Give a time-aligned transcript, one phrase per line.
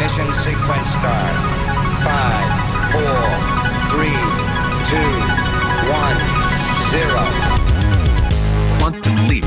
[0.00, 1.36] Ignition sequence start.
[2.00, 2.48] Five,
[2.90, 3.20] four,
[3.92, 4.16] three,
[4.88, 5.12] two,
[5.92, 6.16] one,
[6.88, 7.20] zero.
[8.78, 9.44] Quantum leap.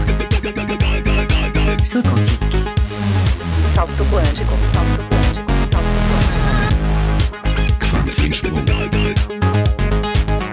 [3.65, 6.51] Salto quântico, salto quântico, salto quântico.
[7.89, 8.21] Quantum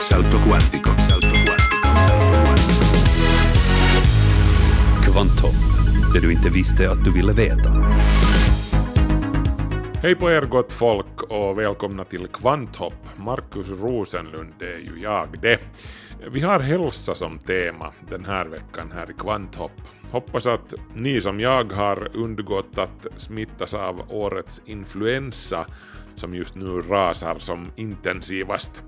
[0.00, 0.90] Salto quantico.
[1.08, 1.76] Salto quantico.
[5.12, 5.48] Salto
[6.12, 7.79] det du inte visste att du ville veta.
[10.02, 13.16] Hej på er gott folk och välkomna till Kvanthopp.
[13.16, 15.60] Markus Rosenlund, det är ju jag det.
[16.30, 19.72] Vi har hälsa som tema den här veckan här i Kvanthopp.
[20.10, 25.66] Hoppas att ni som jag har undgått att smittas av årets influensa
[26.14, 28.82] som just nu rasar som intensivast.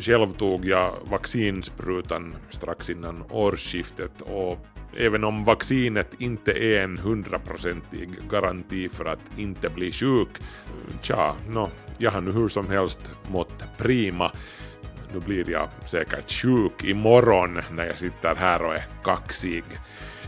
[0.00, 4.66] Själv tog jag vaccinsprutan strax innan årsskiftet och
[4.98, 10.28] även om vaccinet inte är en hundraprocentig garanti för att inte bli sjuk,
[11.02, 14.32] tja, no, jag har nu hur som helst mått prima.
[15.14, 19.64] Nu blir jag säkert sjuk imorgon när jag sitter här och är kaxig.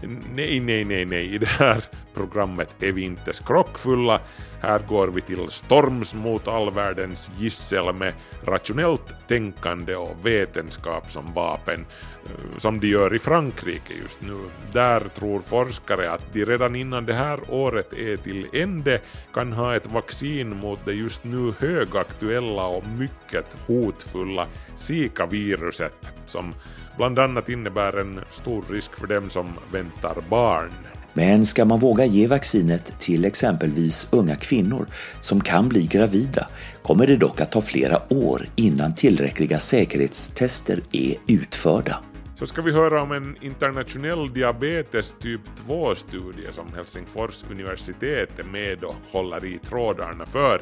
[0.03, 4.21] Nej, nej, nej, nej, i det här programmet är vi inte skrockfulla.
[4.61, 11.33] Här går vi till storms mot all världens gissel med rationellt tänkande och vetenskap som
[11.33, 11.87] vapen,
[12.25, 14.39] eh, som de gör i Frankrike just nu.
[14.73, 19.01] Där tror forskare att de redan innan det här året är till ände
[19.35, 24.47] kan ha ett vaccin mot det just nu högaktuella och mycket hotfulla
[24.77, 26.53] Zika-viruset som
[26.99, 30.71] bland annat innebär en stor risk för dem som väntar barn.
[31.13, 34.87] Men ska man våga ge vaccinet till exempelvis unga kvinnor
[35.21, 36.49] som kan bli gravida
[36.83, 42.01] kommer det dock att ta flera år innan tillräckliga säkerhetstester är utförda.
[42.39, 48.85] Så ska vi höra om en internationell diabetes typ 2-studie som Helsingfors universitet är med
[48.85, 50.61] och håller i trådarna för.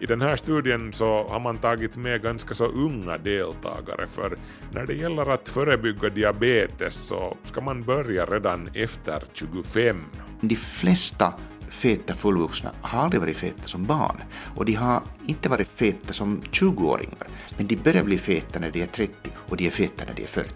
[0.00, 4.38] I den här studien så har man tagit med ganska så unga deltagare för
[4.70, 10.04] när det gäller att förebygga diabetes så ska man börja redan efter 25.
[10.40, 11.34] De flesta
[11.68, 14.22] feta fullvuxna har aldrig varit feta som barn
[14.56, 18.82] och de har inte varit feta som 20-åringar men de börjar bli feta när de
[18.82, 19.12] är 30
[19.48, 20.50] och de är feta när de är 40.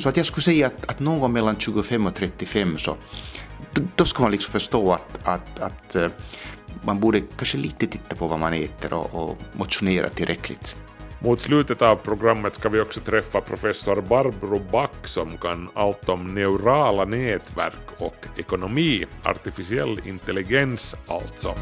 [0.00, 2.96] Så att jag skulle säga att, att någon gång mellan 25 och 35 så
[3.72, 6.08] då, då ska man liksom förstå att, att, att eh,
[6.82, 10.76] man borde kanske lite titta på vad man äter och, och motionera tillräckligt.
[11.24, 16.34] Mot slutet av programmet ska vi också träffa professor Barbro Back som kan allt om
[16.34, 21.54] neurala nätverk och ekonomi, artificiell intelligens alltså.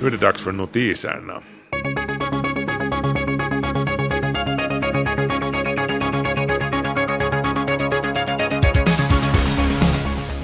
[0.00, 1.42] Nu är det dags för notiserna.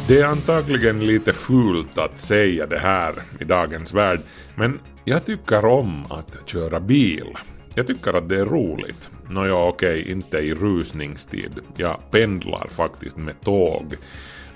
[0.09, 4.21] Det är antagligen lite fult att säga det här i dagens värld,
[4.55, 7.37] men jag tycker om att köra bil.
[7.75, 9.11] Jag tycker att det är roligt.
[9.28, 11.61] Nåja, okej, inte i rusningstid.
[11.77, 13.97] Jag pendlar faktiskt med tåg.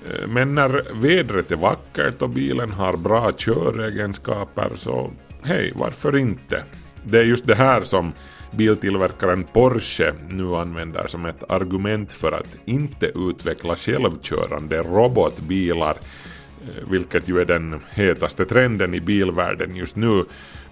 [0.05, 5.11] Eh, men när vädret är vackert och bilen har bra köregenskaper så
[5.43, 6.63] hej, varför inte?
[7.03, 8.13] Det är just det här som
[8.51, 15.97] biltillverkaren Porsche nu använder som ett argument för att inte utveckla självkörande robotbilar,
[16.63, 20.23] eh, vilket ju är den hetaste trenden i bilvärlden just nu.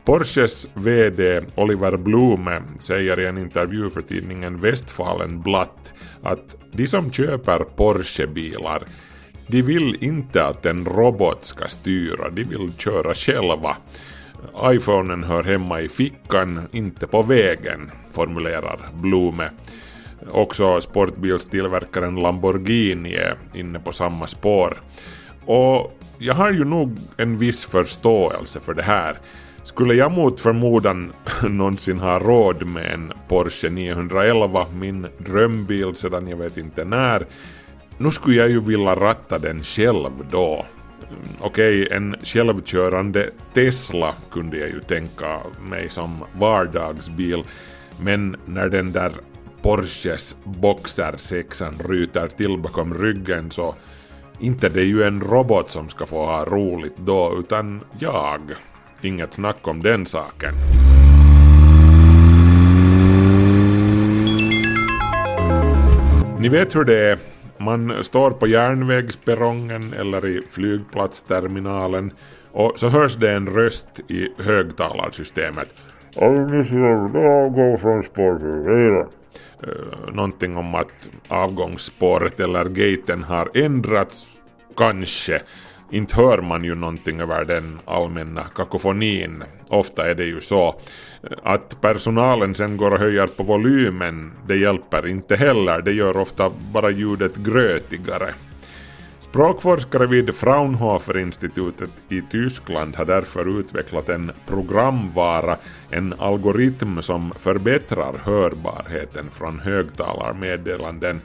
[0.05, 7.59] Porsches VD Oliver Blume säger i en intervju för tidningen Westfalenblatt att de som köper
[7.59, 8.83] Porsche-bilar
[9.51, 13.75] de vill inte att en robot ska styra, de vill köra själva
[14.63, 19.49] iPhonen hör hemma i fickan, inte på vägen, formulerar Blume.
[20.31, 24.81] Också sportbilstillverkaren Lamborghini är inne på samma spår.
[25.45, 29.17] Och jag har ju nog en viss förståelse för det här.
[29.63, 31.13] Skulle jag mot förmodan
[31.49, 37.23] någonsin ha råd med en Porsche 911, min drömbil sedan jag vet inte när,
[37.97, 40.65] nu skulle jag ju vilja ratta den själv då
[41.39, 47.43] okej, Okej, en självkörande Tesla kunde jag ju tänka mig som vardagsbil,
[47.99, 49.11] men när den där
[49.61, 53.75] Porsches Boxer 6 ryter till bakom ryggen så
[54.39, 58.41] inte det är ju en robot som ska få ha roligt då, utan jag.
[59.01, 60.53] Inget snack om den saken.
[66.39, 67.38] Ni vet hur det är.
[67.59, 72.11] Man står på järnvägsperrongen eller i flygplatsterminalen
[72.51, 75.67] och så hörs det en röst i högtalarsystemet.
[77.81, 78.39] Från spår
[78.85, 79.07] 4.
[80.11, 84.25] någonting om att avgångsspåret eller gaten har ändrats,
[84.77, 85.41] kanske.
[85.91, 89.43] Inte hör man ju någonting över den allmänna kakofonin.
[89.69, 90.75] Ofta är det ju så.
[91.43, 95.81] Att personalen sen går och höjer på volymen, det hjälper inte heller.
[95.81, 98.33] Det gör ofta bara ljudet grötigare.
[99.19, 105.57] Språkforskare vid Fraunhofer-institutet i Tyskland har därför utvecklat en programvara,
[105.89, 111.21] en algoritm som förbättrar hörbarheten från högtalarmeddelanden.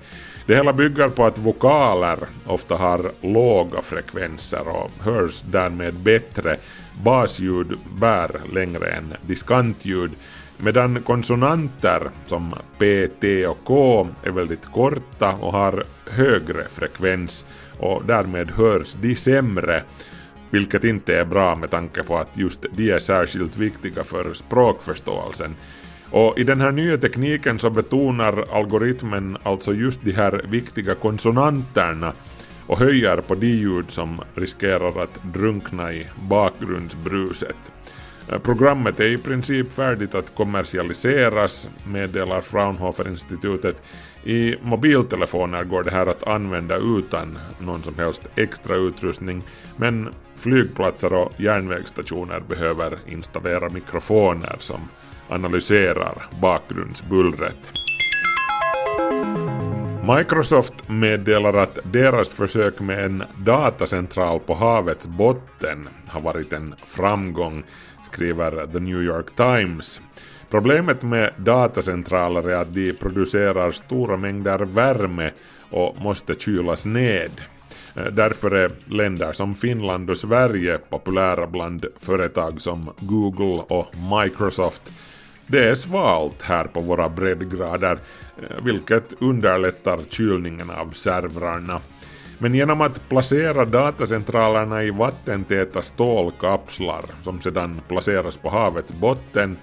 [0.46, 6.56] Det hela bygger på att vokaler ofta har låga frekvenser och hörs därmed bättre.
[7.02, 10.11] Basljud bär längre än diskantljud
[10.58, 17.46] medan konsonanter som P, T och K är väldigt korta och har högre frekvens
[17.79, 19.82] och därmed hörs de sämre,
[20.50, 25.56] vilket inte är bra med tanke på att just de är särskilt viktiga för språkförståelsen.
[26.11, 32.12] Och i den här nya tekniken så betonar algoritmen alltså just de här viktiga konsonanterna
[32.66, 37.56] och höjer på de ljud som riskerar att drunkna i bakgrundsbruset.
[38.28, 43.82] Eh, programmet är i princip färdigt att kommersialiseras, meddelar Fraunhofer-institutet.
[44.25, 49.43] I mobiltelefoner går det här att använda utan någon som helst extra utrustning,
[49.76, 54.81] men flygplatser och järnvägsstationer behöver installera mikrofoner som
[55.28, 57.83] analyserar bakgrundsbullret.
[60.09, 67.65] Microsoft meddelar att deras försök med en datacentral på havets botten har varit en framgång,
[68.03, 70.01] skriver The New York Times.
[70.51, 75.31] Problemet med datacentraler är att de producerar stora mängder värme
[75.71, 77.31] och måste kylas ned.
[78.12, 84.93] Därför är länder som Finland och Sverige populära bland företag som Google och Microsoft
[85.47, 87.99] det är svalt här på våra breddgrader,
[88.38, 91.81] Eh, vilket underlättar kylningen av servrarna.
[92.38, 99.56] Men genom att placera datacentralerna i vattentäta stålkapslar som sedan placeras på havets botten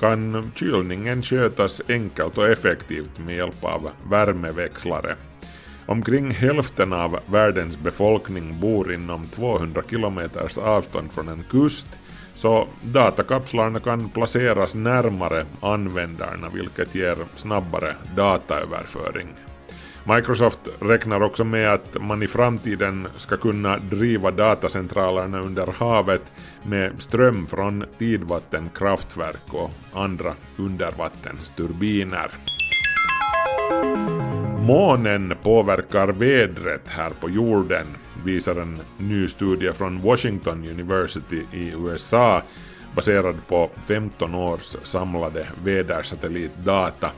[0.00, 5.16] kan kylningen skötas enkelt och effektivt med hjälp av värmeväxlare.
[5.86, 11.86] Omkring hälften av världens befolkning bor inom 200 kilometers avstånd från en kust
[12.38, 19.28] så datakapslarna kan placeras närmare användarna vilket ger snabbare dataöverföring.
[20.04, 26.32] Microsoft räknar också med att man i framtiden ska kunna driva datacentralerna under havet
[26.62, 32.30] med ström från tidvattenkraftverk och andra undervattensturbiner.
[34.68, 37.86] Månen påverkar vädret här på jorden
[38.24, 42.42] visar en ny studie från Washington University i USA
[42.94, 47.10] baserad på 15 års samlade vädersatellitdata.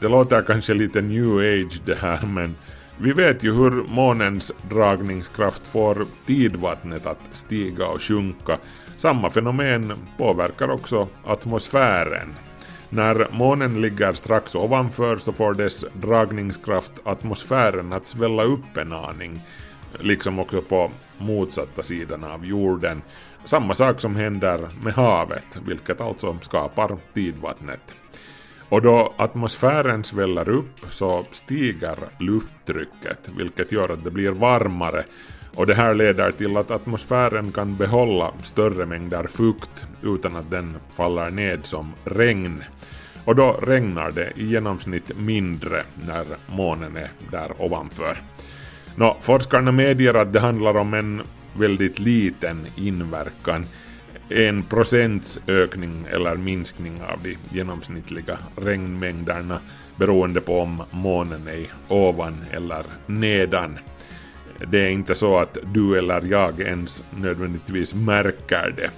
[0.00, 2.54] Det låter kanske lite new age det här men
[2.98, 8.58] vi vet ju hur månens dragningskraft får tidvattnet att stiga och sjunka.
[8.98, 12.34] Samma fenomen påverkar också atmosfären.
[12.92, 19.40] När månen ligger strax ovanför så får dess dragningskraft atmosfären att svälla upp en aning
[20.00, 23.02] liksom också på motsatta sidan av jorden.
[23.44, 27.94] Samma sak som händer med havet, vilket alltså skapar tidvattnet.
[28.68, 35.04] Och då atmosfären sväller upp så stiger lufttrycket, vilket gör att det blir varmare
[35.54, 40.76] och det här leder till att atmosfären kan behålla större mängder fukt utan att den
[40.94, 42.64] faller ned som regn.
[43.24, 48.16] Och då regnar det i genomsnitt mindre när månen är där ovanför.
[48.96, 51.22] Nå, forskarna medger att det handlar om en
[51.58, 53.66] väldigt liten inverkan.
[54.28, 59.60] En procents ökning eller minskning av de genomsnittliga regnmängderna
[59.96, 63.78] beroende på om månen är ovan eller nedan.
[64.66, 68.90] Det är inte så att du eller jag ens nödvändigtvis märker det.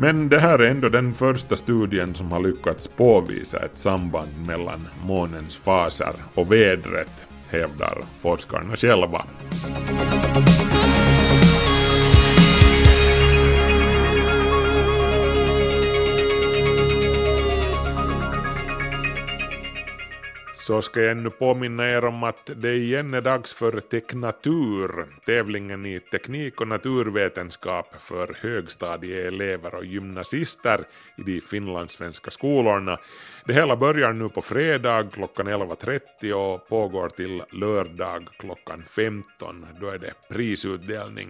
[0.00, 4.88] Men det här är ändå den första studien som har lyckats påvisa ett samband mellan
[5.06, 9.24] månens faser och vädret hävdar forskarna själva.
[20.68, 25.86] Så ska jag ännu påminna er om att det igen är dags för Teknatur, tävlingen
[25.86, 30.80] i teknik och naturvetenskap för högstadieelever och gymnasister
[31.16, 32.98] i de finlandssvenska skolorna.
[33.44, 39.66] Det hela börjar nu på fredag klockan 11.30 och pågår till lördag klockan 15.
[39.80, 41.28] Då är det prisutdelning.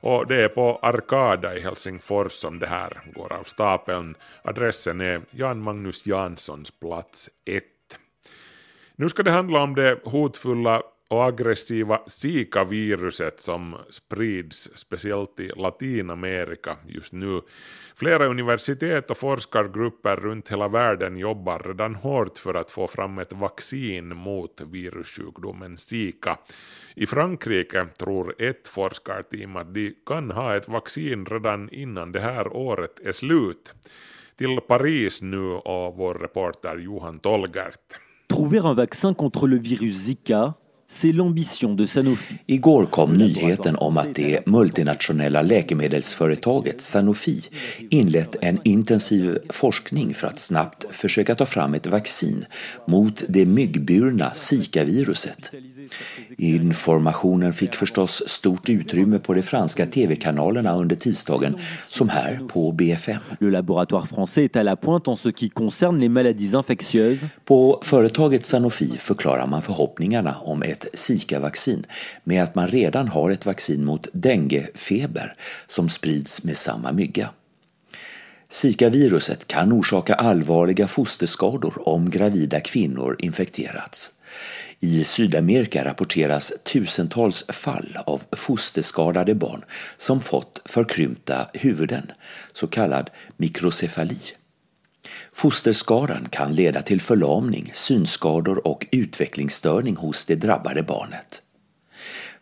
[0.00, 4.14] Och det är på Arkada i Helsingfors som det här går av stapeln.
[4.44, 7.64] Adressen är Jan Magnus Janssons plats 1.
[9.02, 16.76] Nu ska det handla om det hotfulla och aggressiva Zika-viruset som sprids speciellt i Latinamerika
[16.86, 17.40] just nu.
[17.96, 23.32] Flera universitet och forskargrupper runt hela världen jobbar redan hårt för att få fram ett
[23.32, 26.38] vaccin mot virussjukdomen Zika.
[26.94, 32.56] I Frankrike tror ett forskarteam att de kan ha ett vaccin redan innan det här
[32.56, 33.74] året är slut.
[34.36, 37.98] Till Paris nu och vår reporter Johan Tolgert.
[38.32, 40.54] Trouver un vaccin contre le virus Zika,
[40.86, 42.34] c'est l'ambition de Sanofi.
[42.46, 47.40] Igår kom nyheten om att det multinationella läkemedelsföretaget Sanofi
[47.90, 52.44] inlett en intensiv forskning för att snabbt försöka ta fram ett vaccin
[52.86, 55.50] mot det myggburna Zika-viruset.
[56.38, 61.56] Informationen fick förstås stort utrymme på de franska tv-kanalerna under tisdagen,
[61.88, 63.20] som här på BFM.
[63.40, 67.30] Le laboratoire français est à la pointe en ce qui concerne les maladies infectieuses.
[67.44, 71.86] På företaget Sanofi förklarar man förhoppningarna om ett Zika-vaccin
[72.24, 75.34] med att man redan har ett vaccin mot denguefeber
[75.66, 77.28] som sprids med samma mygga.
[78.52, 84.12] Zika-viruset kan orsaka allvarliga fosterskador om gravida kvinnor infekterats.
[84.84, 89.64] I Sydamerika rapporteras tusentals fall av fosterskadade barn
[89.96, 92.12] som fått förkrympta huvuden,
[92.52, 94.18] så kallad mikrocefali.
[95.32, 101.42] Fosterskadan kan leda till förlamning, synskador och utvecklingsstörning hos det drabbade barnet.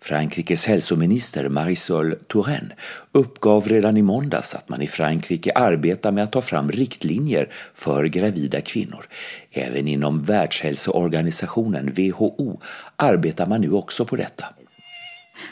[0.02, 2.72] Frankrikes hälsominister Marisol Touraine
[3.12, 8.04] uppgav redan i måndags att man i Frankrike arbetar med att ta fram riktlinjer för
[8.04, 9.06] gravida kvinnor.
[9.52, 12.60] Även inom Världshälsoorganisationen WHO
[12.96, 14.44] arbetar man nu också på detta.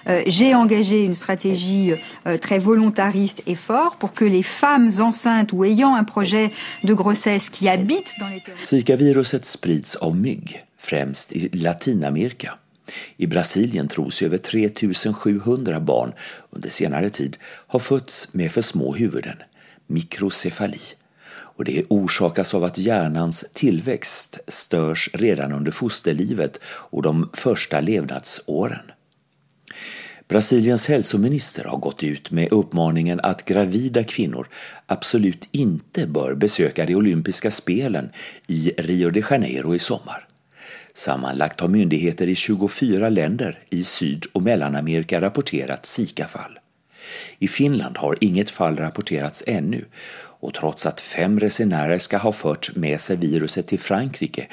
[0.07, 1.95] Euh, J'ai engagé une stratégie
[2.27, 6.51] euh, très volontariste et forte pour que les femmes enceintes ou ayant un projet
[6.85, 12.59] de grossesse qui habitent dans les Zika-viruset sprids av mygg, främst i Latinamerika.
[13.17, 16.13] I Brasilien tros över 3700 barn
[16.51, 19.37] under senare tid ha fötts med för små huvuden,
[19.87, 20.81] mikrocefali.
[21.31, 28.91] Och det orsakas av att hjärnans tillväxt störs redan under fosterlivet och de första levnadsåren.
[30.29, 34.49] Brasiliens hälsominister har gått ut med uppmaningen att gravida kvinnor
[34.87, 38.11] absolut inte bör besöka de olympiska spelen
[38.47, 40.28] i Rio de Janeiro i sommar.
[40.99, 46.59] Sammanlagt har myndigheter i 24 länder i Syd och Mellanamerika rapporterat Zika-fall.
[47.39, 49.85] I Finland har inget fall rapporterats ännu
[50.41, 54.47] och trots att fem resenärer ska ha fört med sig viruset till Frankrike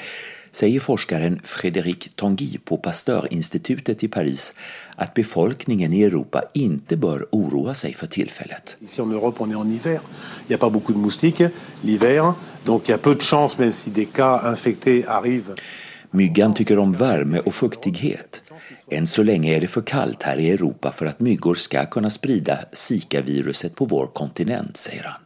[0.50, 4.54] säger forskaren Frédéric Tanguy på Pasteurinstitutet i Paris
[4.96, 8.76] att befolkningen i Europa inte bör oroa sig för tillfället.
[8.80, 9.92] Ici en Europe, on est en hiver.
[9.92, 11.50] Il n'y a pas beaucoup de moustiques
[11.82, 12.32] l'hiver.
[12.64, 15.54] Donc il y a peu de chances, même si des cas infectés arrivent.
[16.10, 18.42] Myggan tycker om värme och fuktighet.
[18.90, 22.10] Än så länge är det för kallt här i Europa för att myggor ska kunna
[22.10, 25.20] sprida Zika-viruset på vår kontinent, säger han.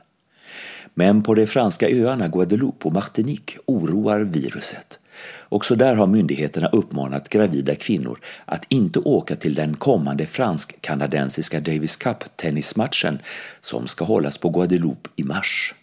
[0.95, 4.99] Men på de franska öarna Guadeloupe och Martinique oroar viruset.
[5.49, 11.97] Också där har myndigheterna uppmanat gravida kvinnor att inte åka till den kommande fransk-kanadensiska Davis
[11.97, 13.19] Cup-tennismatchen
[13.61, 15.75] som ska hållas på Guadeloupe i mars.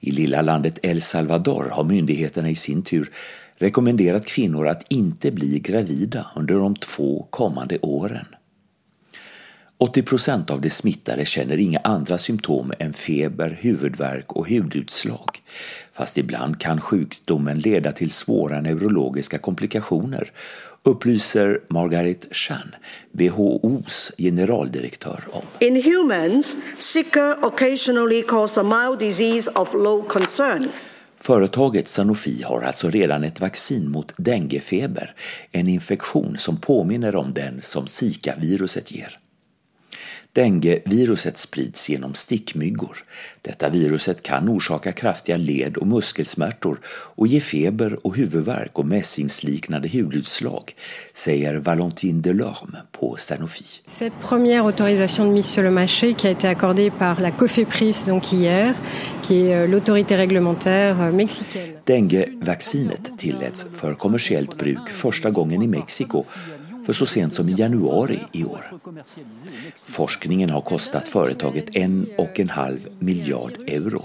[0.00, 3.10] I lilla landet El Salvador har myndigheterna i sin tur
[3.58, 8.26] rekommenderat kvinnor att inte bli gravida under de två kommande åren.
[9.80, 15.42] 80 procent av de smittade känner inga andra symptom än feber, huvudvärk och hudutslag.
[15.92, 20.32] Fast ibland kan sjukdomen leda till svåra neurologiska komplikationer,
[20.82, 22.74] upplyser Margaret Chan,
[23.12, 25.42] WHOs generaldirektör om.
[25.58, 30.68] In humans, Zika occasionally cause a mild disease of low concern.
[31.20, 35.14] Företaget Sanofi har alltså redan ett vaccin mot denguefeber,
[35.52, 39.18] en infektion som påminner om den som Zika-viruset ger.
[40.32, 43.04] Dengueviruset sprids genom stickmyggor.
[43.42, 46.80] Detta viruset kan orsaka kraftiga led och muskelsmärtor
[47.16, 50.74] och ge feber och huvudvärk och mässingsliknande hudutslag,
[51.12, 53.64] säger Valentine Delorme på Sanofi.
[53.86, 58.04] Cette première autorisation de mise sur le marché qui a été accordée par la COFEPRIS
[58.06, 58.74] donc hier,
[59.22, 61.72] qui est euh, l'autorité réglementaire euh, mexicaine.
[61.84, 66.24] Dengue-vaccinet tilläts för kommersiellt bruk första gången i Mexiko
[66.88, 68.72] för så sent som i januari i år.
[69.76, 74.02] Forskningen har kostat företaget en och en halv miljard euro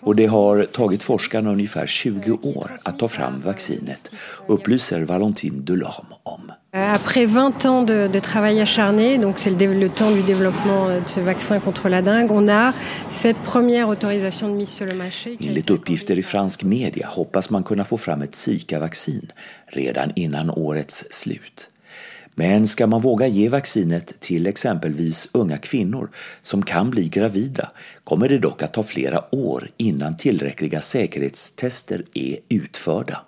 [0.00, 4.14] och det har tagit forskarna ungefär 20 år att ta fram vaccinet,
[4.46, 6.52] upplyser Valentine Delorme om.
[6.72, 11.08] Après 20 ans de, de travail acharné, donc c'est le, le, temps du développement de
[11.08, 12.72] ce vaccin contre la dengue, on a
[13.08, 15.36] cette première autorisation de mise sur le marché.
[15.40, 19.32] Enligt uppgifter i fransk media hoppas man kunna få fram ett Zika-vaccin
[19.66, 21.69] redan innan årets slut.
[22.40, 27.70] Men ska man våga ge vaccinet till exempelvis unga kvinnor som kan bli gravida
[28.04, 33.22] kommer det dock att ta flera år innan tillräckliga säkerhetstester är utförda.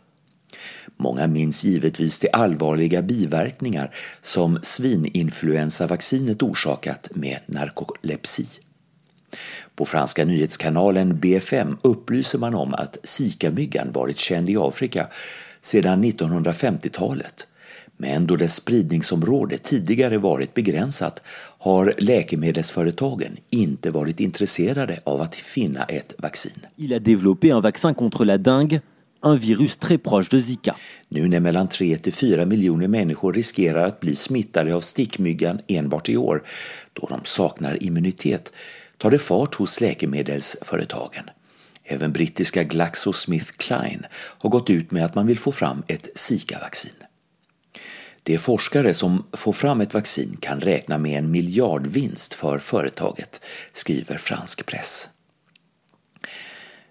[0.96, 8.46] Många minns givetvis de allvarliga biverkningar som svininfluensavaccinet orsakat med narkolepsi.
[9.76, 15.06] På franska nyhetskanalen BFM upplyser man om att Zika-myggan varit känd i Afrika
[15.60, 17.46] sedan 1950-talet.
[18.02, 21.22] Men då dess spridningsområde tidigare varit begränsat
[21.58, 26.66] har läkemedelsföretagen inte varit intresserade av att finna ett vaccin.
[26.76, 28.80] Il a développé un vaccin contre la dengue
[29.22, 30.76] un virus très proche de Zika.
[31.08, 36.08] Nu när mellan 3 till 4 miljoner människor riskerar att bli smittade av stickmyggan enbart
[36.08, 36.42] i år,
[36.92, 38.52] då de saknar immunitet,
[38.98, 41.24] tar det fart hos läkemedelsföretagen.
[41.84, 46.92] Även brittiska GlaxoSmithKline har gått ut med att man vill få fram ett Zika-vaccin.
[48.24, 53.40] De forskare som får fram ett vaccin kan räkna med en miljardvinst för företaget,
[53.72, 55.08] skriver fransk press.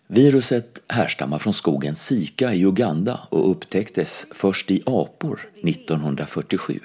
[0.07, 6.79] Viruset härstammar från skogen Sika i Uganda och upptäcktes först i apor 1947,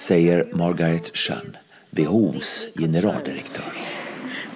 [0.00, 1.52] säger Margaret Chan,
[1.96, 3.64] WHOs generaldirektör.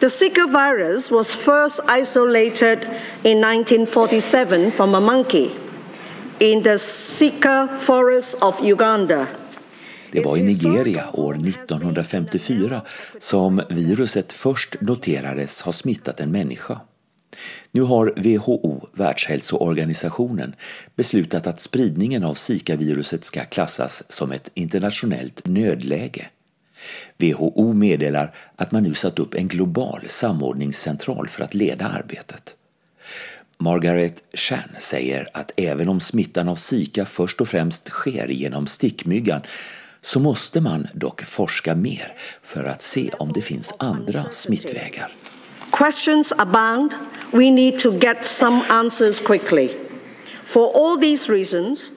[0.01, 2.79] The Zika virus was first isolated
[3.23, 5.51] in 1947 from a monkey
[6.41, 9.27] in the Sika forest of Uganda.
[10.13, 12.83] Det var i Nigeria år 1954
[13.19, 16.81] som viruset först noterades ha smittat en människa.
[17.71, 20.55] Nu har WHO, Världshälsoorganisationen,
[20.97, 26.27] beslutat att spridningen av Zika-viruset ska klassas som ett internationellt nödläge.
[27.19, 32.57] WHO meddelar att man nu satt upp en global samordningscentral för att leda arbetet.
[33.61, 39.43] Margaret Chan säger att även om smittan av Zika först och främst sker genom stickmyggan
[40.01, 45.13] så måste man dock forska mer för att se om det finns andra smittvägar.
[45.73, 46.95] Questions abound.
[47.31, 49.69] We need to get some answers quickly.
[50.45, 51.93] For all these reasons,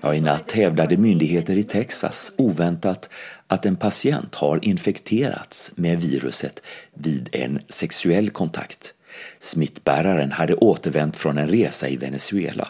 [0.00, 3.08] Ja, I natt hävdade myndigheter i Texas oväntat
[3.46, 6.62] att en patient har infekterats med viruset
[6.94, 8.94] vid en sexuell kontakt.
[9.38, 12.68] Smittbäraren hade återvänt från en resa i Venezuela.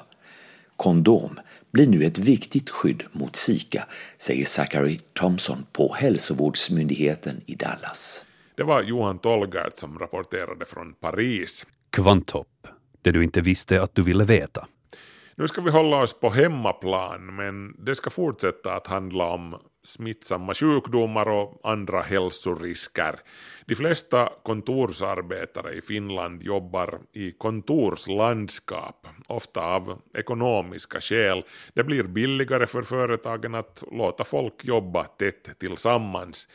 [0.77, 1.41] Kondom
[1.73, 3.87] blir nu ett viktigt skydd mot Zika,
[4.19, 8.25] säger Zachary Thompson på hälsovårdsmyndigheten i Dallas.
[8.57, 11.67] Det var Johan Tolgard som rapporterade från Paris.
[11.91, 12.67] Kvanthopp,
[13.03, 14.67] det du inte visste att du ville veta.
[15.35, 20.55] Nu ska vi hålla oss på hemmaplan, men det ska fortsätta att handla om smittsamma
[20.55, 23.14] sjukdomar och andra hälsorisker.
[23.67, 31.45] De flesta kontorsarbetare i Finland jobbar i kontorslandskap, ofta av ekonomiska skäl.
[31.75, 36.49] Det blir billigare för företagen att låta folk jobba tätt tillsammans.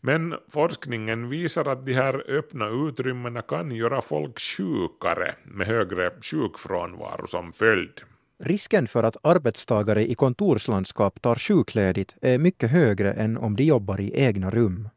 [0.00, 7.26] Men forskningen visar att de här öppna utrymmena kan göra folk sjukare med högre sjukfrånvaro
[7.26, 8.00] som följd.
[8.40, 14.00] Risken för att arbetstagare i kontorslandskap tar sjukledigt är mycket högre än om de jobbar
[14.00, 14.88] i egna rum.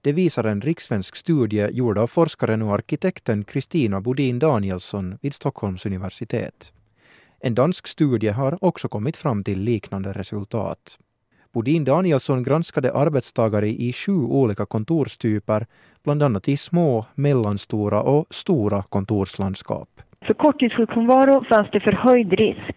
[0.00, 5.86] Det visar en rikssvensk studie gjord av forskaren och arkitekten Kristina Bodin Danielsson vid Stockholms
[5.86, 6.72] universitet.
[7.40, 10.98] En dansk studie har också kommit fram till liknande resultat.
[11.52, 15.66] Bodin Danielsson granskade arbetstagare i sju olika kontorstyper,
[16.02, 20.02] bland annat i små, mellanstora och stora kontorslandskap.
[20.26, 22.76] För korttidssjukfrånvaro fanns det förhöjd risk,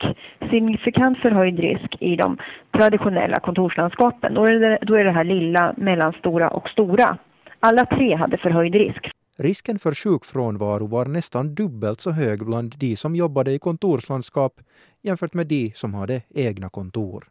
[0.51, 2.37] signifikant förhöjd risk i de
[2.77, 4.33] traditionella kontorslandskapen.
[4.33, 7.17] Då är det, då är det här lilla, mellanstora och stora.
[7.59, 9.09] Alla tre hade förhöjd risk.
[9.37, 14.53] Risken för sjukfrånvaro var nästan dubbelt så hög bland de som jobbade i kontorslandskap
[15.01, 17.27] jämfört med de som hade egna kontor.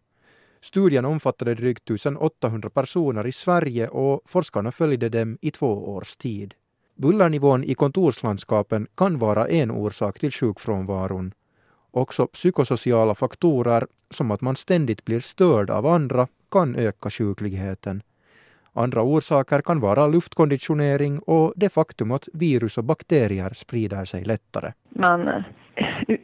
[0.60, 6.54] Studien omfattade drygt 1800 personer i Sverige och forskarna följde dem i två års tid.
[6.94, 11.32] Bullernivån i kontorslandskapen kan vara en orsak till sjukfrånvaron.
[11.90, 18.02] Också psykosociala faktorer, som att man ständigt blir störd av andra, kan öka sjukligheten.
[18.72, 24.72] Andra orsaker kan vara luftkonditionering och det faktum att virus och bakterier sprider sig lättare.
[24.88, 25.44] Man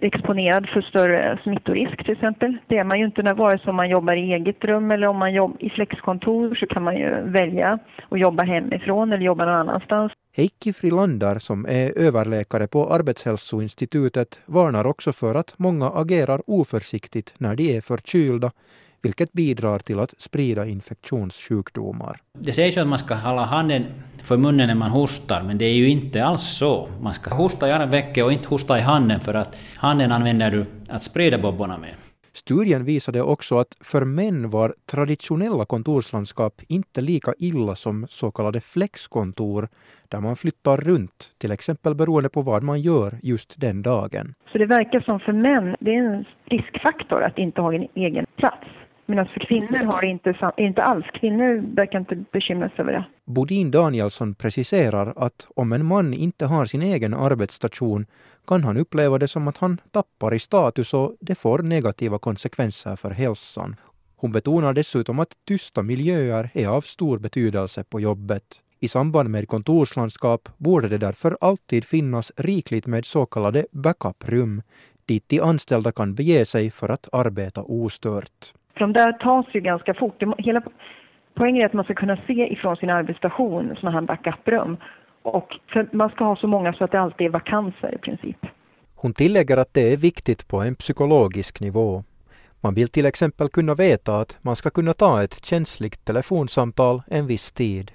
[0.00, 2.56] exponerad för större smittorisk till exempel.
[2.66, 5.06] Det är man ju inte när vare sig om man jobbar i eget rum eller
[5.06, 9.44] om man jobbar i flexkontor så kan man ju välja att jobba hemifrån eller jobba
[9.44, 10.12] någon annanstans.
[10.36, 17.56] Heikki Frilander, som är överläkare på Arbetshälsoinstitutet, varnar också för att många agerar oförsiktigt när
[17.56, 18.50] de är förkylda,
[19.02, 22.16] vilket bidrar till att sprida infektionssjukdomar.
[22.38, 23.84] Det sägs ju att man ska hålla handen
[24.22, 26.88] för munnen när man hostar, men det är ju inte alls så.
[27.00, 30.66] Man ska hosta i armvecket och inte hosta i handen, för att handen använder du
[30.88, 31.94] att sprida bobborna med.
[32.32, 38.60] Studien visade också att för män var traditionella kontorslandskap inte lika illa som så kallade
[38.60, 39.68] flexkontor,
[40.08, 44.34] där man flyttar runt, till exempel beroende på vad man gör just den dagen.
[44.52, 48.26] Så det verkar som för män, det är en riskfaktor att inte ha en egen
[48.36, 48.66] plats.
[49.10, 51.06] Medan för alltså, kvinnor har det inte, inte alls.
[51.20, 53.04] Kvinnor verkar inte bekymra sig över det.
[53.24, 58.06] Bodin Danielsson preciserar att om en man inte har sin egen arbetsstation
[58.46, 62.96] kan han uppleva det som att han tappar i status och det får negativa konsekvenser
[62.96, 63.76] för hälsan.
[64.16, 68.44] Hon betonar dessutom att tysta miljöer är av stor betydelse på jobbet.
[68.80, 74.62] I samband med kontorslandskap borde det därför alltid finnas rikligt med så kallade backuprum
[75.06, 78.54] dit de anställda kan bege sig för att arbeta ostört.
[78.80, 80.22] För de där tas ju ganska fort.
[80.38, 80.62] Hela
[81.34, 84.76] poängen är att man ska kunna se ifrån sin arbetsstation sådana här backuprum.
[85.22, 85.48] Och
[85.92, 88.36] man ska ha så många så att det alltid är vakanser i princip.
[88.94, 92.04] Hon tillägger att det är viktigt på en psykologisk nivå.
[92.60, 97.26] Man vill till exempel kunna veta att man ska kunna ta ett känsligt telefonsamtal en
[97.26, 97.92] viss tid.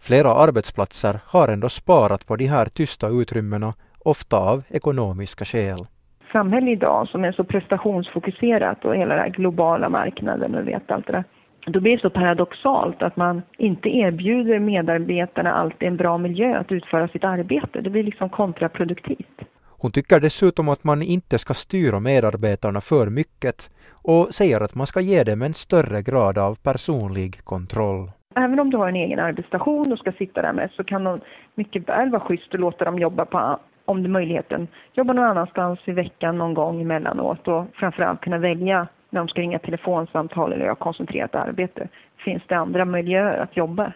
[0.00, 5.86] Flera arbetsplatser har ändå sparat på de här tysta utrymmena, ofta av ekonomiska skäl
[6.32, 11.06] samhälle idag som är så prestationsfokuserat och hela den här globala marknaden och vet allt
[11.06, 11.24] det där.
[11.66, 16.72] Då blir det så paradoxalt att man inte erbjuder medarbetarna alltid en bra miljö att
[16.72, 17.80] utföra sitt arbete.
[17.80, 19.40] Det blir liksom kontraproduktivt.
[19.78, 24.86] Hon tycker dessutom att man inte ska styra medarbetarna för mycket och säger att man
[24.86, 28.10] ska ge dem en större grad av personlig kontroll.
[28.34, 31.20] Även om du har en egen arbetsstation och ska sitta där med så kan de
[31.54, 33.58] mycket väl vara schysst och låta dem jobba på
[33.90, 38.38] om det är möjligheten, jobba någon annanstans i veckan någon gång emellanåt och framförallt kunna
[38.38, 41.88] välja när de ska ringa telefonsamtal eller göra koncentrerat arbete.
[42.24, 43.92] Finns det andra miljöer att jobba?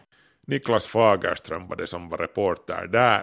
[0.46, 3.22] Niklas Fagerström var det som var reporter där.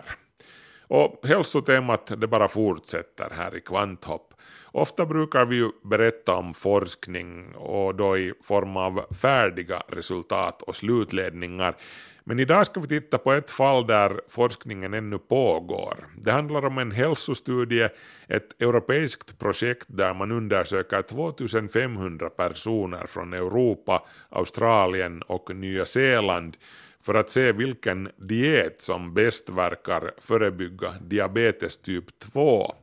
[0.93, 4.33] Och hälsotemat det bara fortsätter här i Kvanthopp.
[4.71, 10.75] Ofta brukar vi ju berätta om forskning och då i form av färdiga resultat och
[10.75, 11.75] slutledningar.
[12.23, 15.95] Men idag ska vi titta på ett fall där forskningen ännu pågår.
[16.17, 17.89] Det handlar om en hälsostudie,
[18.27, 26.57] ett europeiskt projekt där man undersöker 2500 personer från Europa, Australien och Nya Zeeland
[27.05, 32.75] för att se vilken diet som bäst verkar förebygga diabetes typ 2.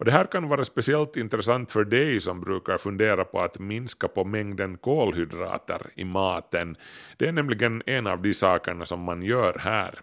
[0.00, 4.08] Och det här kan vara speciellt intressant för dig som brukar fundera på att minska
[4.08, 6.76] på mängden kolhydrater i maten.
[7.16, 9.94] Det är nämligen en av de sakerna som man gör här.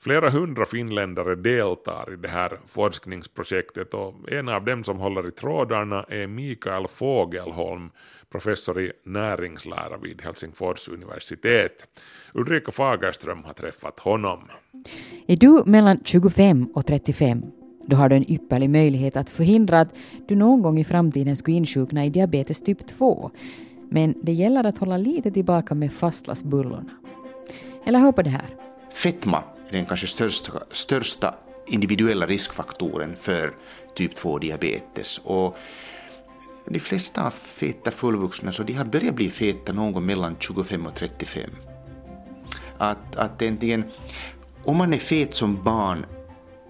[0.00, 5.30] Flera hundra finländare deltar i det här forskningsprojektet och en av dem som håller i
[5.30, 7.90] trådarna är Mikael Fogelholm,
[8.34, 11.86] professor i näringslära vid Helsingfors universitet.
[12.32, 14.48] Ulrika Fagerström har träffat honom.
[15.26, 17.42] Är du mellan 25 och 35
[17.86, 19.88] då har du en ypperlig möjlighet att förhindra att
[20.28, 23.30] du någon gång i framtiden skulle insjukna i diabetes typ 2.
[23.90, 26.90] Men det gäller att hålla lite tillbaka med fastlagsbullorna.
[27.86, 28.56] Eller hör på det här.
[28.92, 31.34] Fetma är den kanske största, största
[31.66, 33.54] individuella riskfaktorn för
[33.94, 35.20] typ 2-diabetes.
[35.24, 35.56] Och
[36.66, 40.94] de flesta feta fullvuxna så de har börjat bli feta någon gång mellan 25 och
[40.94, 41.50] 35.
[42.78, 43.84] Att, att egentligen,
[44.64, 46.06] om man är fet som barn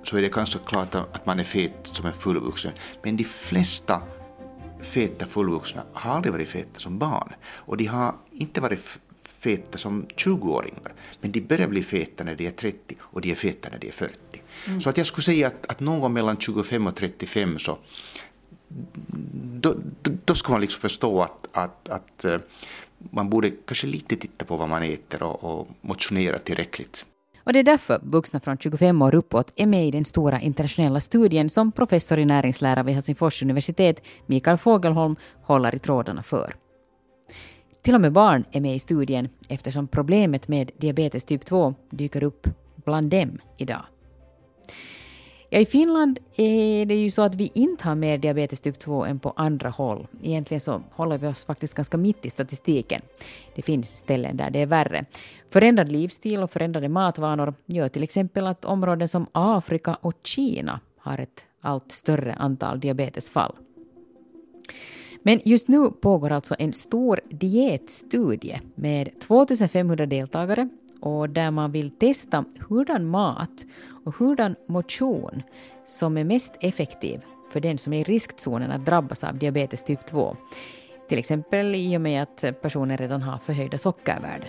[0.03, 2.73] så är det ganska klart att man är fet som en fullvuxen.
[3.03, 4.03] Men de flesta
[4.81, 7.35] feta fullvuxna har aldrig varit feta som barn.
[7.45, 10.93] Och de har inte varit feta som 20-åringar.
[11.21, 13.89] Men de börjar bli feta när de är 30 och de är feta när de
[13.89, 14.15] är 40.
[14.67, 14.81] Mm.
[14.81, 17.79] Så att jag skulle säga att, att någon gång mellan 25 och 35 så
[19.61, 19.75] då,
[20.25, 22.39] då, ska man liksom förstå att, att, att eh,
[22.99, 27.07] man borde kanske lite titta på vad man äter och, och motionera tillräckligt.
[27.45, 31.01] Och det är därför vuxna från 25 år uppåt är med i den stora internationella
[31.01, 36.55] studien som professor i näringslära vid Helsingfors universitet, Mikael Fogelholm, håller i trådarna för.
[37.83, 42.23] Till och med barn är med i studien eftersom problemet med diabetes typ 2 dyker
[42.23, 42.49] upp
[42.85, 43.83] bland dem idag.
[45.55, 49.05] Ja, I Finland är det ju så att vi inte har mer diabetes typ 2
[49.05, 50.07] än på andra håll.
[50.23, 53.03] Egentligen så håller vi oss faktiskt ganska mitt i statistiken.
[53.55, 55.05] Det finns ställen där det är värre.
[55.51, 61.19] Förändrad livsstil och förändrade matvanor gör till exempel att områden som Afrika och Kina har
[61.19, 63.55] ett allt större antal diabetesfall.
[65.23, 70.69] Men just nu pågår alltså en stor dietstudie med 2500 deltagare
[71.05, 73.67] och där man vill testa hurdan mat
[74.05, 75.43] och hurdan motion
[75.87, 80.07] som är mest effektiv för den som är i riskzonen att drabbas av diabetes typ
[80.07, 80.37] 2.
[81.09, 84.49] Till exempel i och med att personen redan har förhöjda sockervärden.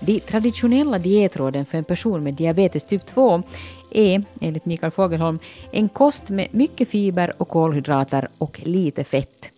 [0.00, 3.42] De traditionella dietråden för en person med diabetes typ 2
[3.90, 5.38] är, enligt Mikael Fogelholm,
[5.72, 9.50] en kost med mycket fiber och kolhydrater och lite fett.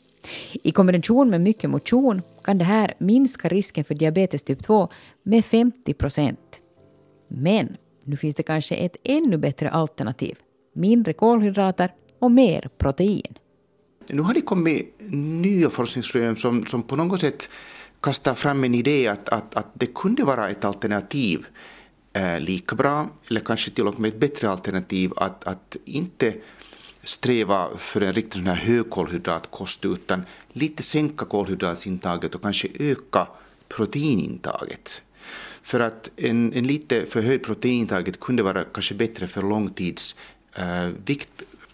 [0.52, 4.88] I kombination med mycket motion kan det här minska risken för diabetes typ 2
[5.22, 6.60] med 50 procent.
[7.28, 10.38] Men nu finns det kanske ett ännu bättre alternativ.
[10.74, 13.38] Mindre kolhydrater och mer protein.
[14.08, 14.94] Nu har det kommit
[15.42, 17.48] nya forskningsrön som, som på något sätt
[18.00, 21.46] kastar fram en idé att, att, att det kunde vara ett alternativ
[22.12, 26.34] eh, lika bra, eller kanske till och med ett bättre alternativ att, att inte
[27.02, 30.22] sträva för en riktigt sån här högkolhydratkost utan
[30.52, 33.26] lite sänka kolhydratsintaget och kanske öka
[33.68, 35.02] proteinintaget.
[35.62, 41.30] För att en, en lite förhöjd proteinintaget kunde vara kanske bättre för långtidsvikt,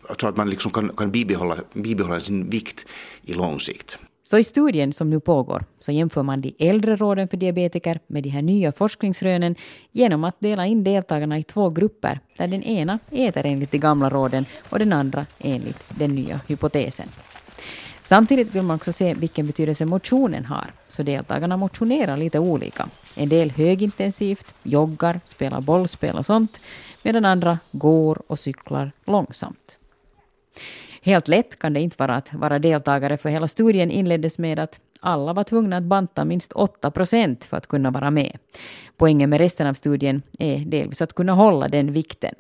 [0.09, 2.87] eh, så att man liksom kan, kan bibehålla, bibehålla sin vikt
[3.23, 3.99] i lång sikt.
[4.31, 8.23] Så i studien som nu pågår så jämför man de äldre råden för diabetiker med
[8.23, 9.55] de här nya forskningsrönen
[9.93, 14.11] genom att dela in deltagarna i två grupper där den ena äter enligt de gamla
[14.11, 17.09] råden och den andra enligt den nya hypotesen.
[18.03, 22.89] Samtidigt vill man också se vilken betydelse motionen har, så deltagarna motionerar lite olika.
[23.15, 26.61] En del högintensivt, joggar, spelar bollspel och sånt,
[27.03, 29.79] medan andra går och cyklar långsamt.
[31.03, 34.81] Helt lätt kan det inte vara att vara deltagare för hela studien inleddes med att
[35.01, 38.39] alla var tvungna att banta minst 8 procent för att kunna vara med.
[38.97, 42.35] Poängen med resten av studien är delvis att kunna hålla den vikten.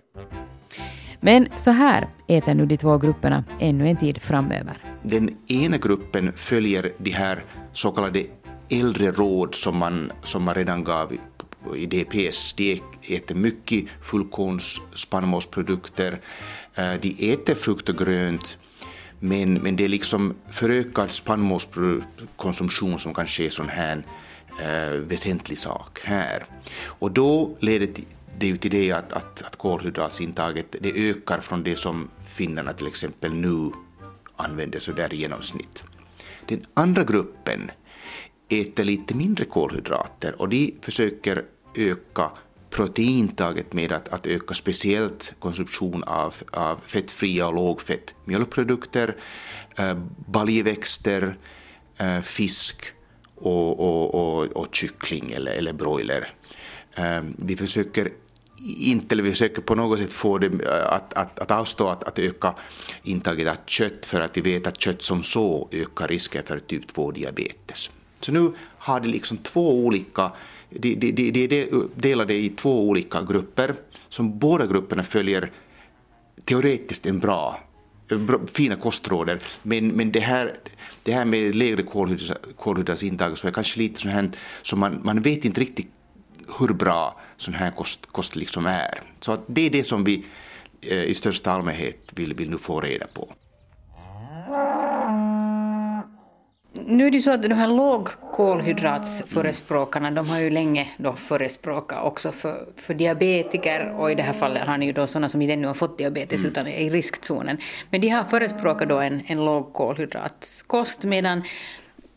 [1.21, 4.77] Men så här äter nu de två grupperna ännu en tid framöver.
[5.03, 8.25] Den ena gruppen följer de här så kallade
[8.71, 11.13] äldre råd som man, som man redan gav
[11.77, 12.53] i DPS.
[12.53, 16.21] De äter mycket fullkornsspannmålsprodukter,
[16.75, 18.59] eh, de äter frukt och grönt,
[19.21, 24.07] men, men det är liksom förökad spannmålskonsumtion som kanske är sån här
[24.63, 26.45] äh, väsentlig sak här.
[26.85, 27.89] Och då leder
[28.39, 32.87] det ju till det att, att, att kolhydratsintaget det ökar från det som finnarna till
[32.87, 33.71] exempel nu
[34.37, 35.85] använder så där i genomsnitt.
[36.47, 37.71] Den andra gruppen
[38.49, 41.45] äter lite mindre kolhydrater och de försöker
[41.79, 42.31] öka
[42.71, 49.17] proteintaget med att, att öka speciellt konsumtion av, av fettfria och lågfett mjölkprodukter,
[49.79, 51.37] eh, baljväxter,
[51.97, 52.93] eh, fisk
[53.35, 56.33] och, och, och, och, kyckling eller, eller broiler.
[56.95, 58.13] Eh, vi försöker
[58.79, 62.05] inte, eller vi försöker på något sätt få det eh, att, att, att avstå att,
[62.05, 62.55] att öka
[63.03, 66.93] intaget av kött för att vi vet att kött som så ökar risken för typ
[66.93, 67.91] 2-diabetes.
[68.21, 70.33] Så nu har det liksom två olika
[70.71, 73.75] de, de, de, de är delade i två olika grupper
[74.09, 75.53] som båda grupperna följer
[76.45, 77.61] teoretiskt en bra
[78.53, 80.55] fina kostråder, men, men det, här,
[81.03, 81.83] det här med lägre
[82.57, 84.31] kolhydratsintag så är kanske lite så här
[84.63, 85.89] som man, man vet inte riktigt
[86.59, 89.03] hur bra sån här kost, kost liksom är.
[89.21, 90.27] Så det är det som vi
[90.81, 93.33] eh, i största allmänhet vill, vill nu få reda på.
[96.91, 102.33] Nu är det så att de här lågkolhydratsförespråkarna, de har ju länge då förespråkat också
[102.33, 105.53] för, för diabetiker och i det här fallet har ni ju då sådana som inte
[105.53, 106.53] ännu har fått diabetes mm.
[106.53, 107.59] utan är i riskzonen.
[107.91, 111.43] Men de har förespråkat då en, en lågkolhydratskost medan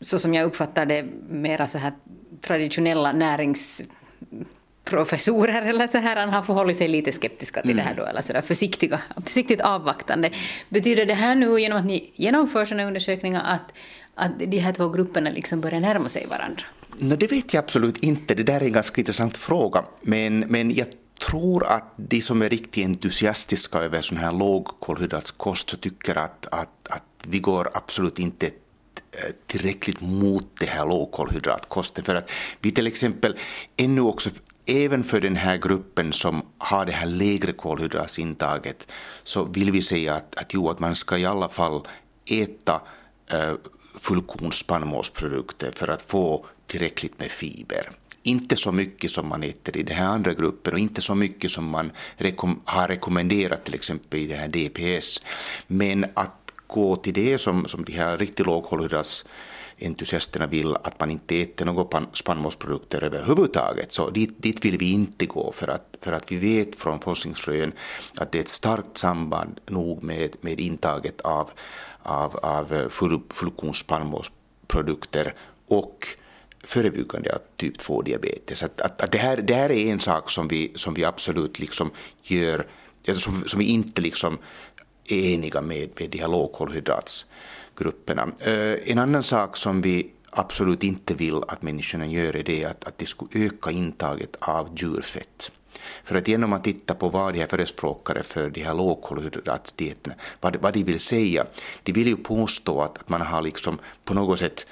[0.00, 1.92] så som jag uppfattar det mera så här
[2.40, 3.82] traditionella närings
[4.84, 7.84] professorer eller så här, han har förhållit sig lite skeptiska till mm.
[7.84, 10.30] det här då, eller så där försiktiga, försiktigt avvaktande.
[10.68, 13.74] Betyder det här nu genom att ni genomför sådana undersökningar att,
[14.14, 16.62] att de här två grupperna liksom börjar närma sig varandra?
[17.00, 20.74] No, det vet jag absolut inte, det där är en ganska intressant fråga, men, men
[20.74, 20.86] jag
[21.26, 26.88] tror att de som är riktigt entusiastiska över sån här lågkolhydratskost så tycker att, att,
[26.88, 32.04] att vi går absolut inte eh, tillräckligt mot det här lågkolhydratkosten.
[32.04, 33.36] För att vi till exempel
[33.76, 34.30] ännu också
[34.66, 38.88] även för den här gruppen som har det här lägre kolhydratsintaget
[39.22, 41.80] så vill vi säga att, att, jo, att man ska i alla fall
[42.24, 42.80] äta
[43.32, 43.52] äh,
[44.02, 47.90] fullkornsspannmålsprodukter för att få tillräckligt med fiber.
[48.22, 51.50] Inte så mycket som man äter i den här andra gruppen och inte så mycket
[51.50, 55.22] som man rekom har rekommenderat till exempel i det här DPS.
[55.66, 59.24] Men att gå till det som, som de här riktigt lågkolhydrats
[59.80, 63.92] entusiasterna vill att man inte äter några spannmålsprodukter överhuvudtaget.
[63.92, 67.72] Så dit, dit vill vi inte gå för att, för att vi vet från forskningsrön
[68.16, 71.50] att det är ett starkt samband nog med, med intaget av,
[72.02, 72.88] av, av eh,
[73.30, 75.34] fullkornsspannmålsprodukter
[75.68, 76.06] och
[76.64, 78.64] förebyggande av typ 2-diabetes.
[78.64, 81.58] Att, att, att, det, här, det här är en sak som vi, som vi absolut
[81.58, 81.90] liksom
[82.22, 82.66] gör,
[83.06, 84.38] eh, som, som vi inte liksom
[85.08, 88.32] är eniga med, med de här lågkolhydratsgrupperna.
[88.40, 92.84] Eh, en annan sak som vi absolut inte vill att människorna gör är det att,
[92.84, 95.52] att de skulle öka intaget av djurfett.
[96.04, 100.56] För att genom att titta på vad de här förespråkare för de här lågkolhydratsdieterna, vad,
[100.56, 101.46] vad de vill säga,
[101.82, 104.66] de vill ju påstå att, att man har liksom på något sätt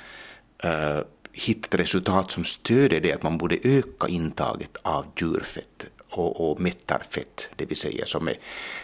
[0.65, 1.01] uh,
[1.33, 7.51] hittat resultat som stöder det att man borde öka intaget av djurfett och, och mättarfett,
[7.57, 8.37] det vill säga som är,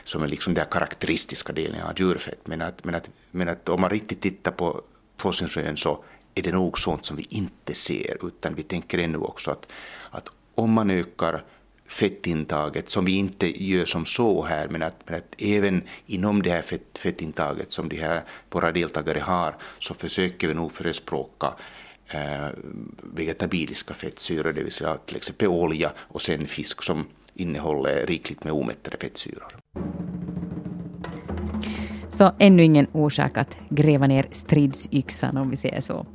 [0.05, 2.41] som är liksom den karaktäristiska delen av djurfett.
[2.45, 4.83] Men att, men, att, men att om man riktigt tittar på
[5.21, 9.51] forskningsrön så är det nog sånt som vi inte ser, utan vi tänker ännu också
[9.51, 9.73] att,
[10.11, 11.45] att om man ökar
[11.89, 16.51] fettintaget, som vi inte gör som så här, men att, men att även inom det
[16.51, 18.21] här fett, fettintaget som de här,
[18.51, 21.55] våra deltagare har, så försöker vi nog förespråka
[22.09, 22.49] eh,
[23.03, 28.53] vegetabiliska fettsyror, det vill säga till exempel olja och sen fisk som innehåller rikligt med
[28.53, 29.57] omättade fettsyror.
[32.17, 36.07] Så ännu ingen orsak att gräva ner stridsyxan om vi säger så.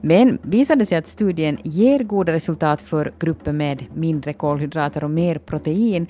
[0.00, 5.38] Men visade sig att studien ger goda resultat för grupper med mindre kolhydrater och mer
[5.38, 6.06] protein,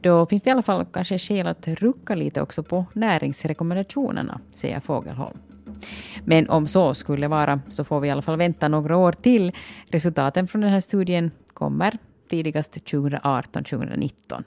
[0.00, 4.80] då finns det i alla fall kanske skäl att rucka lite också på näringsrekommendationerna, säger
[4.80, 5.38] Fågelholm.
[6.24, 9.52] Men om så skulle vara så får vi i alla fall vänta några år till.
[9.86, 11.98] Resultaten från den här studien kommer
[12.30, 14.44] tidigast 2018-2019.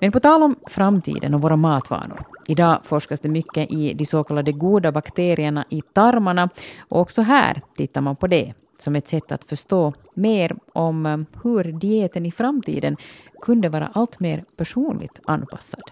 [0.00, 2.35] Men på tal om framtiden och våra matvanor.
[2.48, 7.62] Idag forskas det mycket i de så kallade goda bakterierna i tarmarna och också här
[7.76, 12.32] tittar man på det som ett sätt att förstå mer om eh, hur dieten i
[12.32, 12.96] framtiden
[13.42, 15.82] kunde vara allt mer personligt anpassad.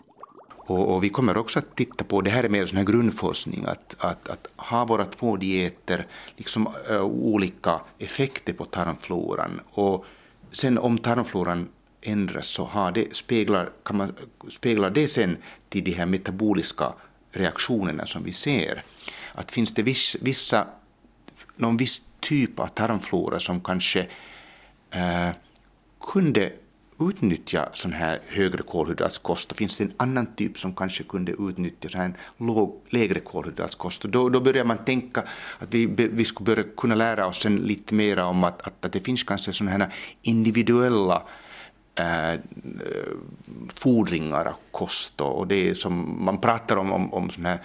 [0.66, 3.64] Och, och, vi kommer också att titta på, det här är mer sån här grundforskning,
[3.64, 9.60] att, att, att ha våra två dieter liksom uh, olika effekter på tarmfloran.
[9.70, 10.04] Och
[10.50, 11.68] sen om tarmfloran
[12.04, 14.14] ändras så har det, speglar, kan man,
[14.48, 15.36] speglar det sen
[15.68, 16.92] till de här metaboliska
[17.32, 18.82] reaktionerna som vi ser.
[19.32, 20.66] Att finns det viss, vissa,
[21.56, 24.06] någon viss typ av tarmflora som kanske
[24.90, 25.30] eh,
[26.12, 26.52] kunde
[27.00, 31.88] utnyttja sån här högre kolhydratskost och finns det en annan typ som kanske kunde utnyttja
[31.88, 34.02] sån här låg, lägre kolhydratskost.
[34.02, 35.20] då, då börjar man tänka
[35.58, 39.00] att vi, vi skulle börja kunna lära oss lite mer om att, att, att det
[39.00, 41.22] finns kanske såna här individuella
[41.94, 42.40] äh,
[43.74, 47.58] fordringar av kost och det är som man pratar om, om, om sån här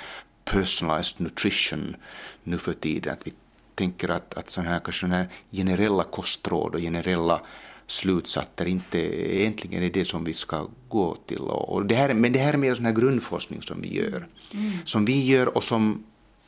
[0.45, 1.95] personalized nutrition
[2.43, 3.13] nu för tiden.
[3.13, 3.33] Att vi
[3.75, 7.41] tänker att, att sån här, kanske sån här generella kostråd och generella
[7.87, 8.99] slutsatser inte
[9.39, 11.39] egentligen är det som vi ska gå till.
[11.39, 14.27] Och det här, men det här är mer sån här grundforskning som vi gör.
[14.53, 14.71] Mm.
[14.83, 16.03] Som vi gör och som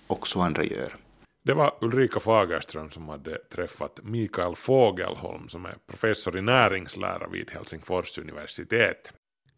[0.07, 0.95] också andra gör.
[1.43, 7.51] Det var Ulrika Fagerström som hade träffat Mikael Fågelholm som är professor i näringslära vid
[7.51, 9.13] Helsingfors universitet.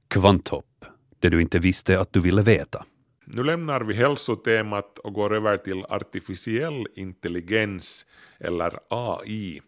[0.07, 0.85] Kvanthopp,
[1.19, 2.85] det du inte visste att du ville veta.
[3.25, 8.05] Nu lämnar vi hälsotemat och går över till artificiell intelligens
[8.39, 9.61] eller AI.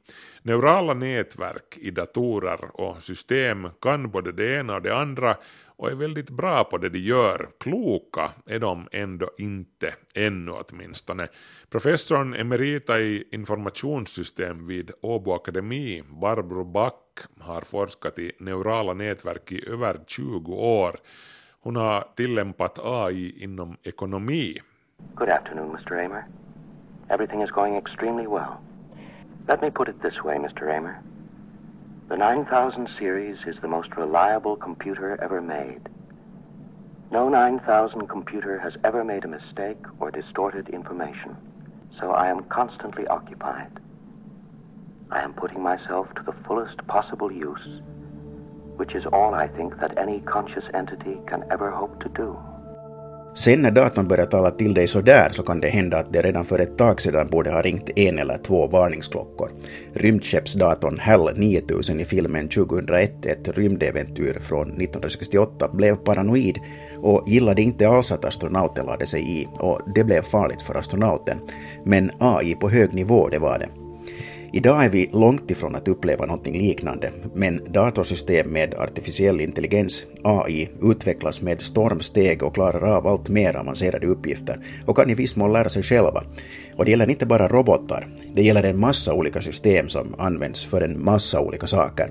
[0.45, 5.35] Neurala nätverk i datorer och system kan både det ena och det andra
[5.75, 7.49] och är väldigt bra på det de gör.
[7.59, 11.27] Kloka är de ändå inte, ännu åtminstone.
[11.69, 19.69] Professorn emerita i informationssystem vid Åbo Akademi, Barbro Back, har forskat i neurala nätverk i
[19.69, 20.95] över 20 år.
[21.59, 24.61] Hon har tillämpat AI inom ekonomi.
[25.15, 26.05] Good afternoon, Mr.
[26.05, 26.25] Amer.
[27.09, 28.74] Everything is going extremely well.
[29.47, 30.61] Let me put it this way, Mr.
[30.61, 31.03] Raymer.
[32.09, 35.87] The 9000 series is the most reliable computer ever made.
[37.11, 41.37] No 9000 computer has ever made a mistake or distorted information,
[41.99, 43.79] so I am constantly occupied.
[45.11, 47.81] I am putting myself to the fullest possible use,
[48.77, 52.35] which is all I think that any conscious entity can ever hope to do.
[53.35, 56.21] Sen när datorn börjar tala till dig så där så kan det hända att det
[56.21, 59.49] redan för ett tag sedan borde ha ringt en eller två varningsklockor.
[59.93, 66.59] Rymdskeppsdatorn HAL 9000 i filmen 2001, ett rymdäventyr från 1968, blev paranoid
[67.01, 71.37] och gillade inte alls att astronauten lade sig i och det blev farligt för astronauten.
[71.85, 73.84] Men AI på hög nivå, det var det.
[74.55, 80.69] Idag är vi långt ifrån att uppleva någonting liknande, men datorsystem med artificiell intelligens, AI,
[80.81, 85.53] utvecklas med stormsteg och klarar av allt mer avancerade uppgifter och kan i viss mån
[85.53, 86.23] lära sig själva.
[86.75, 90.81] Och det gäller inte bara robotar, det gäller en massa olika system som används för
[90.81, 92.09] en massa olika saker.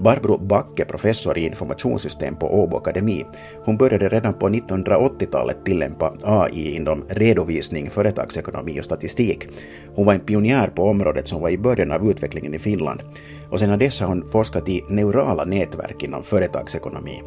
[0.00, 3.26] Barbro Backe, professor i informationssystem på Åbo Akademi,
[3.64, 9.48] hon började redan på 1980-talet tillämpa AI inom redovisning, företagsekonomi och statistik.
[9.94, 13.02] Hon var en pionjär på området som var i början av utvecklingen i Finland
[13.50, 17.22] och sedan dess har hon forskat i neurala nätverk inom företagsekonomi.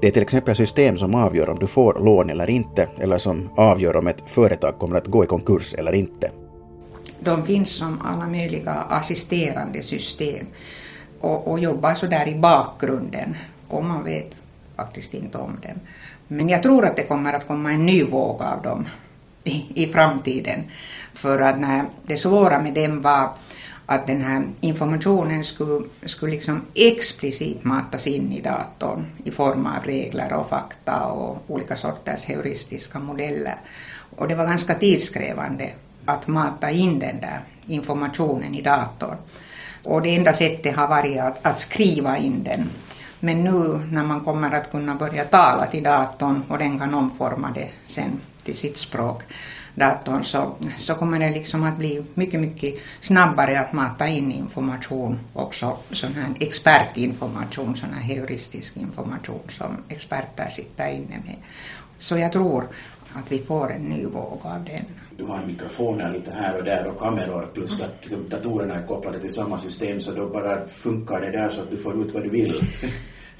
[0.00, 3.48] Det är till exempel system som avgör om du får lån eller inte, eller som
[3.56, 6.30] avgör om ett företag kommer att gå i konkurs eller inte.
[7.20, 10.46] De finns som alla möjliga assisterande system
[11.26, 13.36] och, och jobbar så där i bakgrunden
[13.68, 14.36] och man vet
[14.76, 15.80] faktiskt inte om dem.
[16.28, 18.86] Men jag tror att det kommer att komma en ny våg av dem
[19.44, 20.64] i, i framtiden.
[21.14, 23.30] För att när det svåra med dem var
[23.86, 29.84] att den här informationen skulle, skulle liksom explicit matas in i datorn i form av
[29.84, 33.56] regler och fakta och olika sorters heuristiska modeller.
[34.16, 35.72] Och det var ganska tidskrävande
[36.04, 39.16] att mata in den där informationen i datorn.
[39.86, 42.70] Och det enda sättet har varit att, att skriva in den.
[43.20, 47.50] Men nu när man kommer att kunna börja tala till datorn och den kan omforma
[47.54, 49.22] det sen till sitt språk,
[49.74, 55.18] datorn, så, så kommer det liksom att bli mycket, mycket snabbare att mata in information,
[55.32, 61.36] också sån här expertinformation, sån här heuristisk information som experter sitter inne med.
[61.98, 62.68] Så jag tror
[63.12, 64.84] att vi får en ny våg av den.
[65.16, 69.34] Du har mikrofoner lite här och där och kameror plus att datorerna är kopplade till
[69.34, 72.28] samma system så då bara funkar det där så att du får ut vad du
[72.28, 72.62] vill.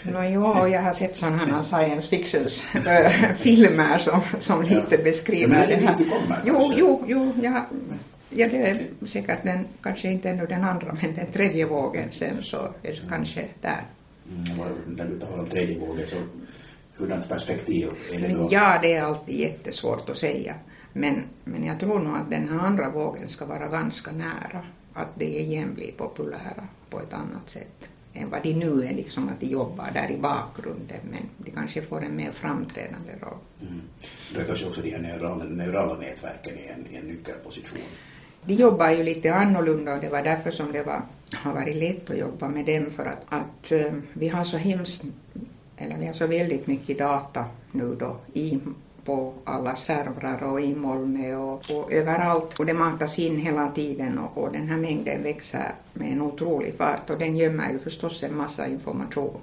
[0.02, 2.64] No, jo, jag har sett sådana här science fictions
[3.36, 5.94] filmer som, som lite beskriver ja, det här.
[5.94, 7.66] Kommer, jo, jo, jo, ja,
[8.30, 12.42] ja, det är säkert den, kanske inte ännu den andra, men den tredje vågen sen
[12.42, 13.10] så är det mm.
[13.10, 13.82] kanske där.
[14.30, 16.16] Mm, när du talar om tredje vågen så
[16.96, 18.48] hurdant perspektiv är det då?
[18.50, 20.54] Ja, det är alltid jättesvårt att säga.
[20.98, 24.62] Men, men jag tror nog att den här andra vågen ska vara ganska nära.
[24.92, 29.28] Att det igen blir populära på ett annat sätt än vad de nu är, liksom
[29.28, 33.38] att de jobbar där i bakgrunden, men de kanske får en mer framträdande roll.
[33.60, 33.80] Mm.
[34.34, 37.78] Då är kanske också de här neurala, neurala nätverken i en, en nyckelposition.
[38.44, 42.10] De jobbar ju lite annorlunda och det var därför som det var, har varit lätt
[42.10, 45.04] att jobba med dem för att, att uh, vi har så hemskt,
[45.76, 48.60] eller vi har så väldigt mycket data nu då i
[49.06, 52.58] på alla servrar och i molnet och, och överallt.
[52.58, 56.74] Och det matas in hela tiden och, och, den här mängden växer med en otrolig
[56.74, 59.40] fart och den gömmer ju förstås en massa information.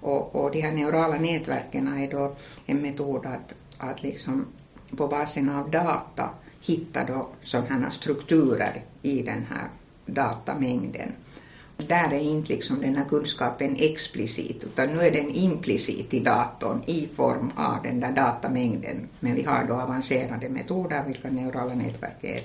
[0.00, 2.36] Och, och de här neurala nätverken är då
[2.66, 4.46] en metod att, att liksom
[4.96, 6.30] på basen av data
[6.60, 9.68] hitta då sådana strukturer i den här
[10.06, 11.12] datamängden.
[11.86, 16.82] Där är inte liksom den här kunskapen explicit, utan nu är den implicit i datorn
[16.86, 19.08] i form av den där datamängden.
[19.20, 22.40] Men vi har då avancerade metoder, vilka neurala nätverk är,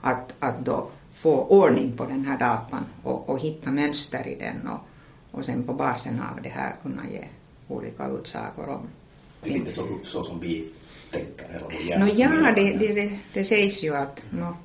[0.00, 4.68] att, att då få ordning på den här datan och, och hitta mönster i den
[4.68, 4.80] och,
[5.38, 7.24] och sen på basen av det här kunna ge
[7.68, 8.88] olika utsagor om.
[9.42, 10.70] Det är inte så, så som vi
[11.10, 12.04] tänker hela vår hjärna.
[12.04, 14.56] No, ja, det, det, det, det sägs ju att no,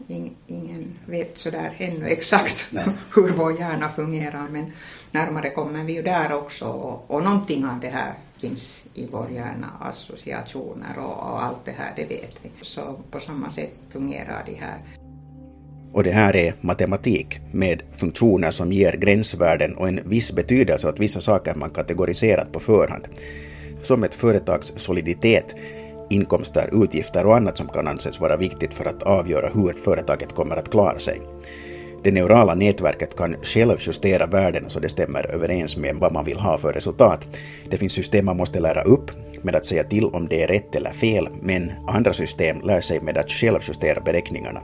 [0.47, 2.67] ingen vet sådär ännu exakt
[3.15, 4.71] hur vår hjärna fungerar men
[5.11, 9.29] närmare kommer vi ju där också och, och någonting av det här finns i vår
[9.31, 12.51] hjärna, associationer och, och allt det här, det vet vi.
[12.61, 14.77] Så på samma sätt fungerar det här.
[15.93, 20.99] Och det här är matematik med funktioner som ger gränsvärden och en viss betydelse åt
[20.99, 23.07] vissa saker man kategoriserat på förhand.
[23.83, 25.55] Som ett företags soliditet
[26.09, 30.55] inkomster, utgifter och annat som kan anses vara viktigt för att avgöra hur företaget kommer
[30.55, 31.21] att klara sig.
[32.03, 36.39] Det neurala nätverket kan själv justera värden så det stämmer överens med vad man vill
[36.39, 37.27] ha för resultat.
[37.69, 40.75] Det finns system man måste lära upp med att säga till om det är rätt
[40.75, 44.61] eller fel, men andra system lär sig med att själv justera beräkningarna.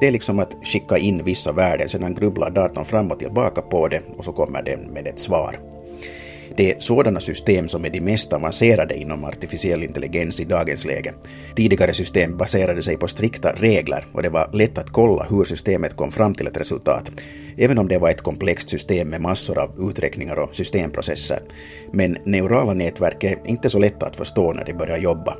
[0.00, 3.88] Det är liksom att skicka in vissa värden, sedan grubblar datorn fram och tillbaka på
[3.88, 5.75] det och så kommer den med ett svar.
[6.56, 11.14] Det är sådana system som är de mest avancerade inom artificiell intelligens i dagens läge.
[11.56, 15.96] Tidigare system baserade sig på strikta regler och det var lätt att kolla hur systemet
[15.96, 17.12] kom fram till ett resultat,
[17.56, 21.40] även om det var ett komplext system med massor av uträkningar och systemprocesser.
[21.92, 25.36] Men neurala nätverk är inte så lätta att förstå när de börjar jobba.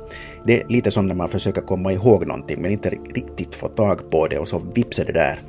[0.47, 4.11] Det är lite som när man försöker komma ihåg någonting men inte riktigt få tag
[4.11, 5.41] på det och så vips är det där.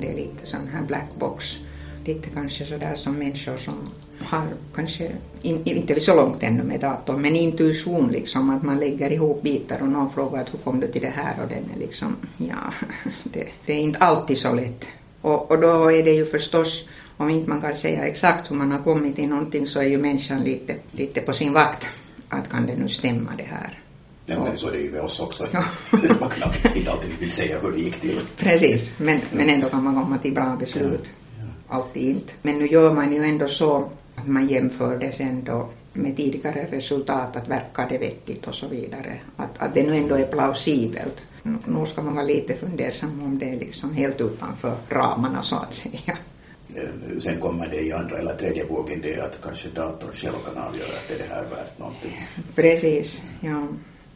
[0.00, 1.58] Det är lite sån här black box
[2.04, 3.74] lite kanske sådär som människor som
[4.22, 5.10] har kanske
[5.42, 9.82] in, inte så långt ännu med datorn, men intuition liksom att man lägger ihop bitar
[9.82, 12.72] och någon frågar att hur kom du till det här och den är liksom, ja,
[13.22, 14.88] det, det är inte alltid så lätt
[15.22, 18.72] Och, och då är det ju förstås, om inte man kan säga exakt hur man
[18.72, 21.88] har kommit till någonting så är ju människan lite, lite på sin vakt.
[22.28, 23.78] Att kan det nu stämma det här?
[24.26, 25.46] Ja, men så är det ju med oss också.
[26.20, 28.20] Man kan inte alltid vill säga hur det gick till.
[28.36, 31.04] Precis, men, men ändå kan man komma till bra beslut.
[31.68, 32.32] Alltid inte.
[32.42, 33.88] Men nu gör man ju ändå så
[34.26, 39.20] man jämför det sen då med tidigare resultat, att verkar det vettigt och så vidare.
[39.36, 41.22] Att, att det nu ändå är plausibelt.
[41.42, 45.56] Nu nu ska man vara lite fundersam om det är liksom helt utanför ramarna så
[45.56, 46.18] att säga.
[46.74, 50.62] Eh, Sen kommer det i andra eller tredje vågen det att kanske datorn själv kan
[50.62, 52.26] avgöra att är det här värt någonting.
[52.54, 53.66] Precis, ja.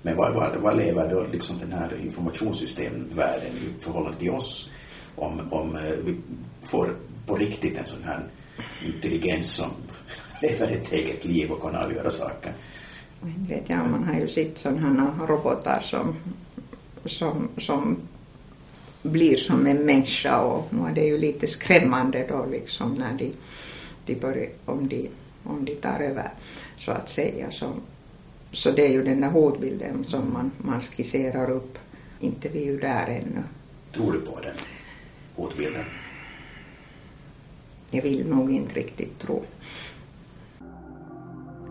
[0.02, 4.70] Men vad, vad, vad lever då liksom den här informationssystemvärlden i förhållande till oss
[5.16, 6.16] om, om eh, vi
[6.60, 6.96] får
[7.26, 8.24] på riktigt en sån här
[8.86, 9.70] intelligens som
[10.42, 12.52] lever ett eget liv och kan avgöra saker?
[13.20, 16.16] Men vet jag, man har ju sett sådana robotar som,
[17.04, 17.96] som, som
[19.02, 23.32] blir som en människa och nu är det ju lite skrämmande då liksom när de,
[24.06, 25.10] de börjar, om de,
[25.44, 26.30] om de tar över
[26.76, 27.50] så att säga.
[27.50, 27.72] Så,
[28.52, 31.78] så det är ju den där hotbilden som man, man skisserar upp.
[32.20, 33.42] Inte vi är ju där ännu.
[33.92, 34.56] Tror du på den
[35.36, 35.84] hotbilden?
[37.90, 39.44] Jag vill nog inte riktigt tro.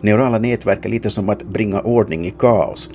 [0.01, 2.89] Neurala nätverk är lite som att bringa ordning i kaos.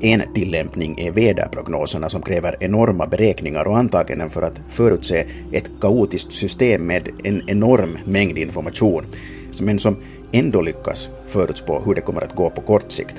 [0.00, 6.32] En tillämpning är väderprognoserna som kräver enorma beräkningar och antaganden för att förutse ett kaotiskt
[6.32, 9.04] system med en enorm mängd information,
[9.60, 9.96] men som
[10.32, 13.14] ändå lyckas förutspå hur det kommer att gå på kort sikt.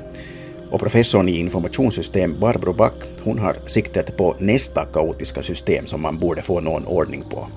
[0.72, 6.20] Och professorn i informationssystem Barbro Back, hon har siktet på nästa kaotiska system som man
[6.20, 7.48] borde få någon ordning på.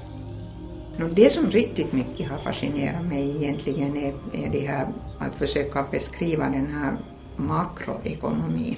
[1.07, 4.88] Det som riktigt mycket har fascinerat mig egentligen är, är det här
[5.18, 6.96] att försöka beskriva den här
[7.36, 8.76] makroekonomin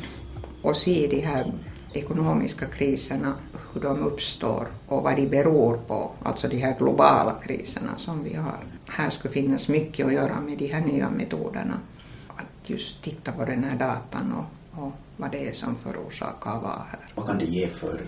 [0.63, 1.53] och se de här
[1.93, 3.35] ekonomiska kriserna,
[3.73, 8.35] hur de uppstår och vad de beror på, alltså de här globala kriserna som vi
[8.35, 8.65] har.
[8.89, 11.81] Här skulle finnas mycket att göra med de här nya metoderna.
[12.29, 16.81] Att just titta på den här datan och, och vad det är som förorsakar vad
[16.91, 17.13] här.
[17.15, 18.01] Vad kan det ge för,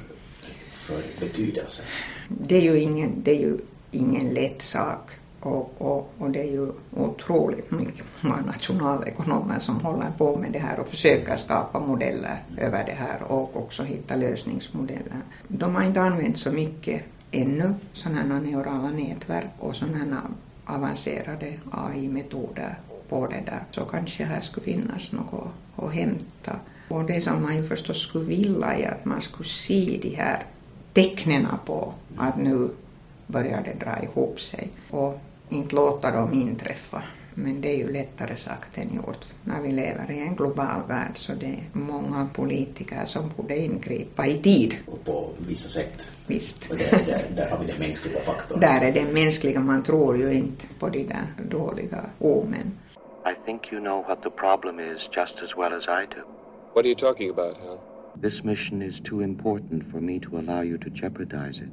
[0.72, 1.82] för betydelse?
[2.28, 3.58] Det är ju ingen, det är ju
[3.92, 5.10] ingen lätt sak.
[5.40, 10.58] Och, och, och det är ju otroligt mycket många nationalekonomer som håller på med det
[10.58, 15.20] här och försöker skapa modeller över det här och också hitta lösningsmodeller.
[15.48, 20.22] De har inte använt så mycket ännu, sådana här neurala nätverk och sådana här
[20.66, 22.78] avancerade AI-metoder
[23.08, 23.60] på det där.
[23.70, 26.52] Så kanske här skulle finnas något att hämta.
[26.88, 30.44] Och det som man ju förstås skulle vilja är att man skulle se de här
[30.92, 32.70] tecknen på att nu
[33.32, 37.02] börjar det dra ihop sig och inte låta dem inträffa.
[37.34, 41.12] Men det är ju lättare sagt än gjort när vi lever i en global värld
[41.14, 44.76] så det är många politiker som borde ingripa i tid.
[44.86, 46.12] Och på vissa sätt.
[46.26, 46.70] Visst.
[46.70, 48.60] Och där, där, där har vi den mänskliga faktorn.
[48.60, 52.78] Där är det mänskliga, man tror ju inte på de där dåliga omen.
[53.24, 56.22] I think you know what the problem is just as well as I do.
[56.74, 57.78] What are you talking about, Hal?
[58.22, 61.70] This mission is too important for me to allow you to jeopardize it.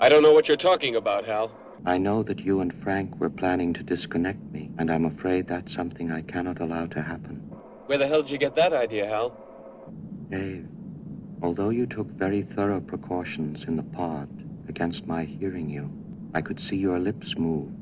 [0.00, 1.50] I don't know what you're talking about, Hal.
[1.84, 5.74] I know that you and Frank were planning to disconnect me, and I'm afraid that's
[5.74, 7.36] something I cannot allow to happen.
[7.86, 9.32] Where the hell did you get that idea, Hal?
[10.30, 10.68] Dave,
[11.42, 14.28] although you took very thorough precautions in the pod
[14.68, 15.90] against my hearing you,
[16.32, 17.72] I could see your lips move.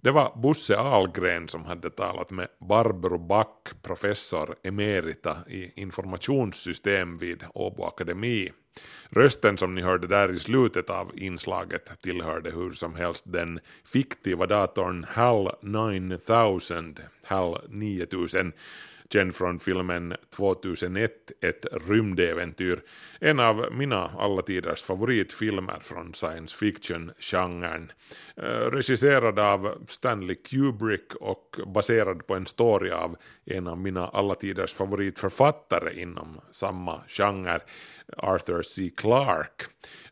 [0.00, 7.44] Det var Bosse Ahlgren som hade talat med Barbro Back, professor emerita i informationssystem vid
[7.54, 8.52] Åbo Akademi.
[9.10, 14.46] Rösten som ni hörde där i slutet av inslaget tillhörde hur som helst den fiktiva
[14.46, 18.52] datorn HAL 9000, HAL 9000,
[19.12, 22.82] känd från filmen 2001, ett rymdäventyr,
[23.20, 27.92] en av mina alla tiders favoritfilmer från science fiction-genren.
[28.36, 34.34] Eh, regisserad av Stanley Kubrick och baserad på en story av en av mina alla
[34.34, 37.60] tiders favoritförfattare inom samma genre,
[38.16, 38.90] Arthur C.
[38.96, 39.64] Clarke.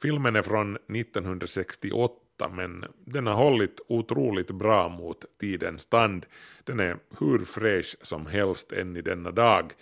[0.03, 6.27] Filmen är från 1968 men den har hållit otroligt bra mot tidens tand.
[6.65, 9.73] Den är hur fräsch som helst än i denna dag.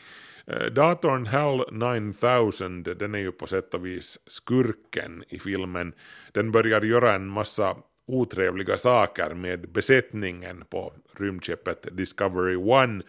[0.46, 5.92] Eh, datorn HAL 9000 den är ju på sätt och vis skurken i filmen.
[6.32, 7.76] Den börjar göra en massa
[8.06, 13.02] otrevliga saker med besättningen på rymdskeppet Discovery One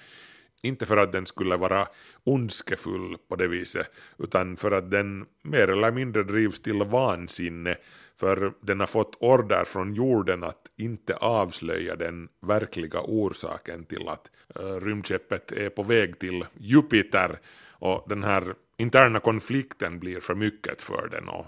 [0.64, 1.88] inte för att den skulle vara
[2.24, 3.88] ondskefull på det viset,
[4.18, 7.76] utan för att den mer eller mindre drivs till vansinne,
[8.20, 14.32] för den har fått order från jorden att inte avslöja den verkliga orsaken till att
[14.56, 17.40] eh, rymdskeppet är på väg till Jupiter,
[17.70, 21.46] och den här interna konflikten blir för mycket för den och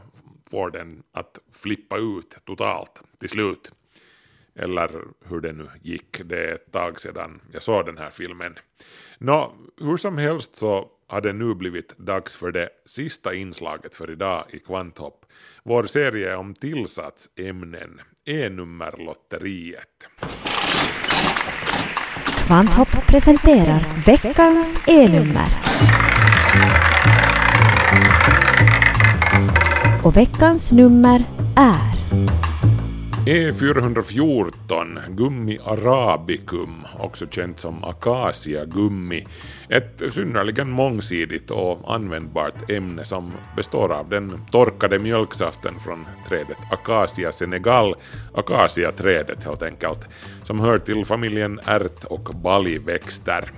[0.52, 3.72] får den att flippa ut totalt till slut.
[4.60, 4.92] Eller
[5.30, 8.56] hur det nu gick, det är ett tag sedan jag såg den här filmen.
[9.18, 14.12] Nå, hur som helst så har det nu blivit dags för det sista inslaget för
[14.12, 15.26] idag i Kvanthopp.
[15.64, 20.08] Vår serie om tillsatsämnen, E-nummerlotteriet.
[22.48, 25.48] Kvanthopp presenterar veckans E-nummer.
[30.04, 31.24] Och veckans nummer
[31.56, 31.96] är
[33.26, 39.28] E414, gummi arabicum, också känt som akaciagummi.
[39.70, 47.32] Ett synnerligen mångsidigt och användbart ämne som består av den torkade mjölksaften från trädet Acacia
[47.32, 47.96] senegal,
[48.34, 50.08] akaciaträdet helt enkelt,
[50.44, 53.52] som hör till familjen ärt och baljväxter.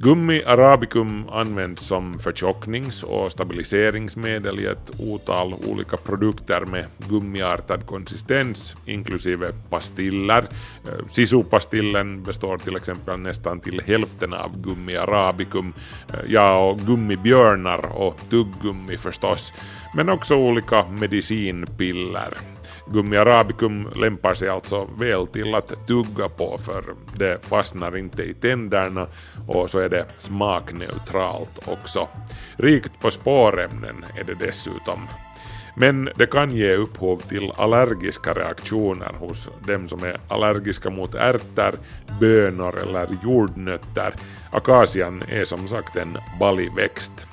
[0.00, 8.76] Gummi arabicum används som förtjocknings och stabiliseringsmedel i ett otal olika produkter med gummiartad konsistens,
[8.86, 10.38] inklusive pastiller.
[10.86, 15.72] Eh, sisupastillen består till exempel nästan till hälften av gummi arabicum,
[16.08, 19.52] eh, ja och gummibjörnar och tuggummi förstås,
[19.94, 22.57] men också olika medicinpiller.
[22.92, 26.84] Gummi arabicum lämpar sig alltså väl till att tugga på för
[27.16, 29.06] det fastnar inte i tänderna
[29.48, 32.08] och så är det smakneutralt också.
[32.56, 35.08] Rikt på spårämnen är det dessutom.
[35.76, 41.74] Men det kan ge upphov till allergiska reaktioner hos dem som är allergiska mot ärtor,
[42.20, 44.14] bönor eller jordnötter.
[44.52, 47.28] Akacian är som sagt en baljväxt.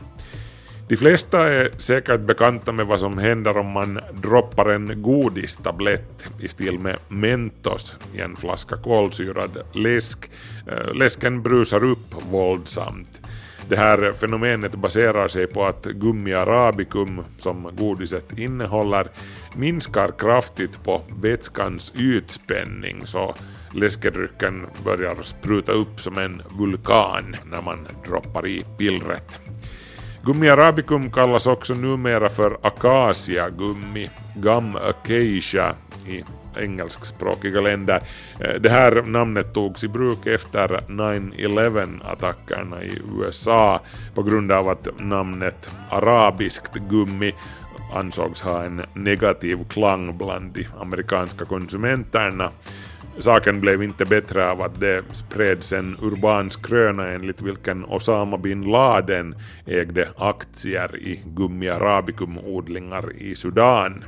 [0.88, 6.48] De flesta är säkert bekanta med vad som händer om man droppar en godistablett i
[6.48, 10.32] stil med Mentos i en flaska kolsyrad läsk.
[10.68, 13.22] Eh, läsken brusar upp våldsamt.
[13.70, 19.08] Det här fenomenet baserar sig på att gummi arabicum, som godiset innehåller,
[19.56, 23.36] minskar kraftigt på vätskans ytspänning så
[23.74, 29.40] läskedrycken börjar spruta upp som en vulkan när man droppar i pillret.
[30.26, 35.76] Gummi arabicum kallas också numera för akaciagummi, gum acacia
[36.08, 36.24] i
[36.58, 38.02] engelskspråkiga länder.
[38.40, 43.82] Eh, det här namnet togs i bruk efter 9-11-attackerna i USA
[44.16, 47.34] på grund av att namnet arabiskt gummi
[47.94, 52.52] ansågs ha en negativ klang bland de amerikanska konsumenterna.
[53.20, 58.64] Saken blev inte bättre av att det spreds en urban skröna enligt vilken Osama bin
[58.72, 59.36] Laden
[59.66, 64.04] ägde aktier i Gummi arabicum-odlingar i Sudan.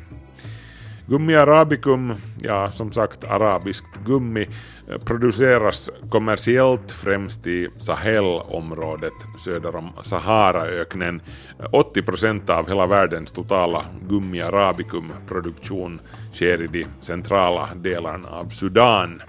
[1.10, 4.47] Gummi arabicum, ja som sagt arabiskt gummi,
[4.88, 11.22] eh, produceras kommersiellt främst i Sahelområdet söder om Saharaöknen.
[11.60, 15.99] Eh, 80 procent av hela världens totala gummi arabicum-produktion
[16.34, 19.22] sker i de centrala delarna av Sudan.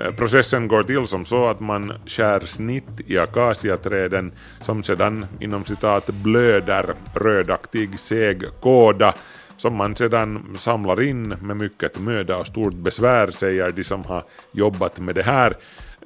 [0.00, 5.64] Eh, processen går till som så att man skär snitt i akaciaträden som sedan inom
[5.64, 9.14] citat blöder rödaktig seg kåda
[9.58, 14.24] som man sedan samlar in med mycket möda och stort besvär, säger de som har
[14.52, 15.56] jobbat med det här.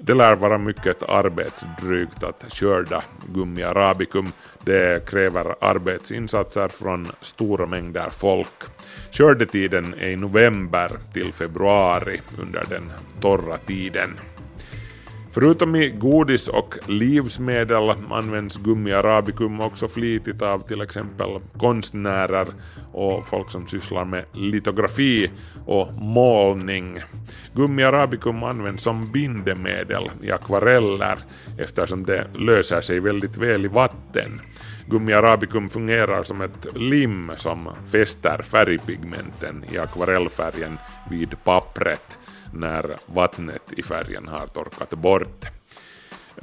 [0.01, 4.33] Det lär vara mycket arbetsdrygt att skörda gummi arabicum.
[4.65, 8.63] Det kräver arbetsinsatser från stora mängder folk.
[9.11, 14.11] Skördetiden är i november till februari under den torra tiden.
[15.35, 22.47] Förutom i godis och livsmedel används gummi arabicum också flitigt av till exempel konstnärer
[22.93, 25.31] och folk som sysslar med litografi
[25.67, 27.01] och målning.
[27.55, 31.19] Gummi arabicum används som bindemedel i akvareller
[31.59, 34.41] eftersom det löser sig väldigt väl i vatten.
[34.87, 40.79] Gummi arabicum fungerar som ett lim som fäster färgpigmenten i akvarellfärgen
[41.11, 42.19] vid pappret
[42.53, 45.47] när vattnet i färgen har torkat bort.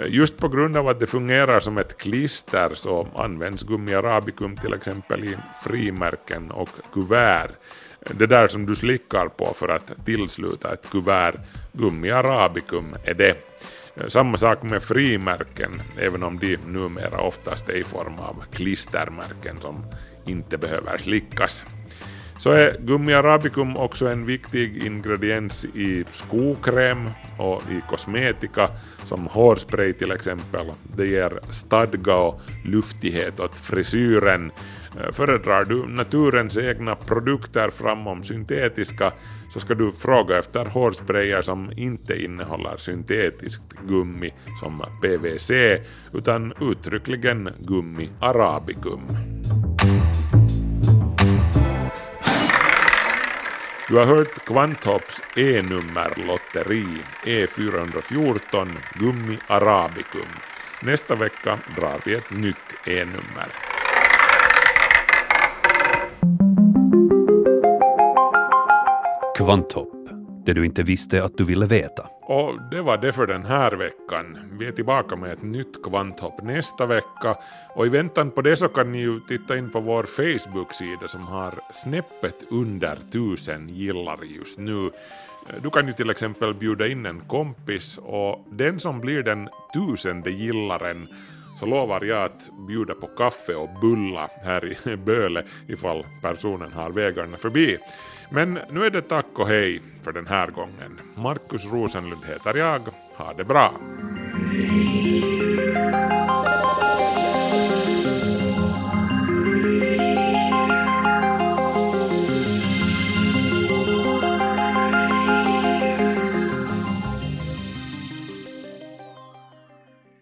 [0.08, 4.74] Just på grund av att det fungerar som ett klister så används gummi arabicum till
[4.74, 7.52] exempel i frimärken och kuvert.
[8.12, 11.36] Det där som du slickar på för att tillsluta ett kuvert,
[11.72, 13.38] gummi arabicum är det.
[14.08, 19.86] Samma sak med frimärken, även om de numera oftast är i form av klistermärken som
[20.26, 21.66] inte behöver slickas
[22.40, 28.70] så är gummi arabicum också en viktig ingrediens i skokräm och i kosmetika
[29.04, 30.72] som hårspray till exempel.
[30.96, 34.52] Det ger stadga och luftighet åt frisyren.
[34.98, 39.14] Eh, föredrar du naturens egna produkter framom syntetiska
[39.54, 45.52] så ska du fråga efter hårsprayer som inte innehåller syntetiskt gummi som PVC
[46.14, 49.39] utan uttryckligen gummi arabicum.
[53.90, 56.86] Du har hört Quantops E-nummerlotteri
[57.24, 60.30] E414 Gummi Arabicum.
[60.82, 63.48] Nästa vecka drar vi ett nytt E-nummer.
[69.38, 69.99] Kvanthopp,
[70.50, 72.10] det du inte visste att du ville veta.
[72.22, 74.38] Och det var det för den här veckan.
[74.60, 77.38] Vi är tillbaka med ett nytt kvanthopp nästa vecka
[77.76, 81.22] och i väntan på det så kan ni ju titta in på vår Facebook-sida som
[81.22, 84.86] har snäppet under tusen gillare just nu.
[84.86, 89.50] Eh, du kan ju till exempel bjuda in en kompis och den som blir den
[89.74, 91.08] tusende gillaren
[91.60, 96.90] så lovar jag att bjuda på kaffe och bulla här i Böle ifall personen har
[96.90, 97.78] vägarna förbi.
[98.30, 101.00] Men nu är det tack och hej för den här gången.
[101.16, 102.82] Markus Rosenlund heter jag.
[103.18, 103.74] Ha det bra!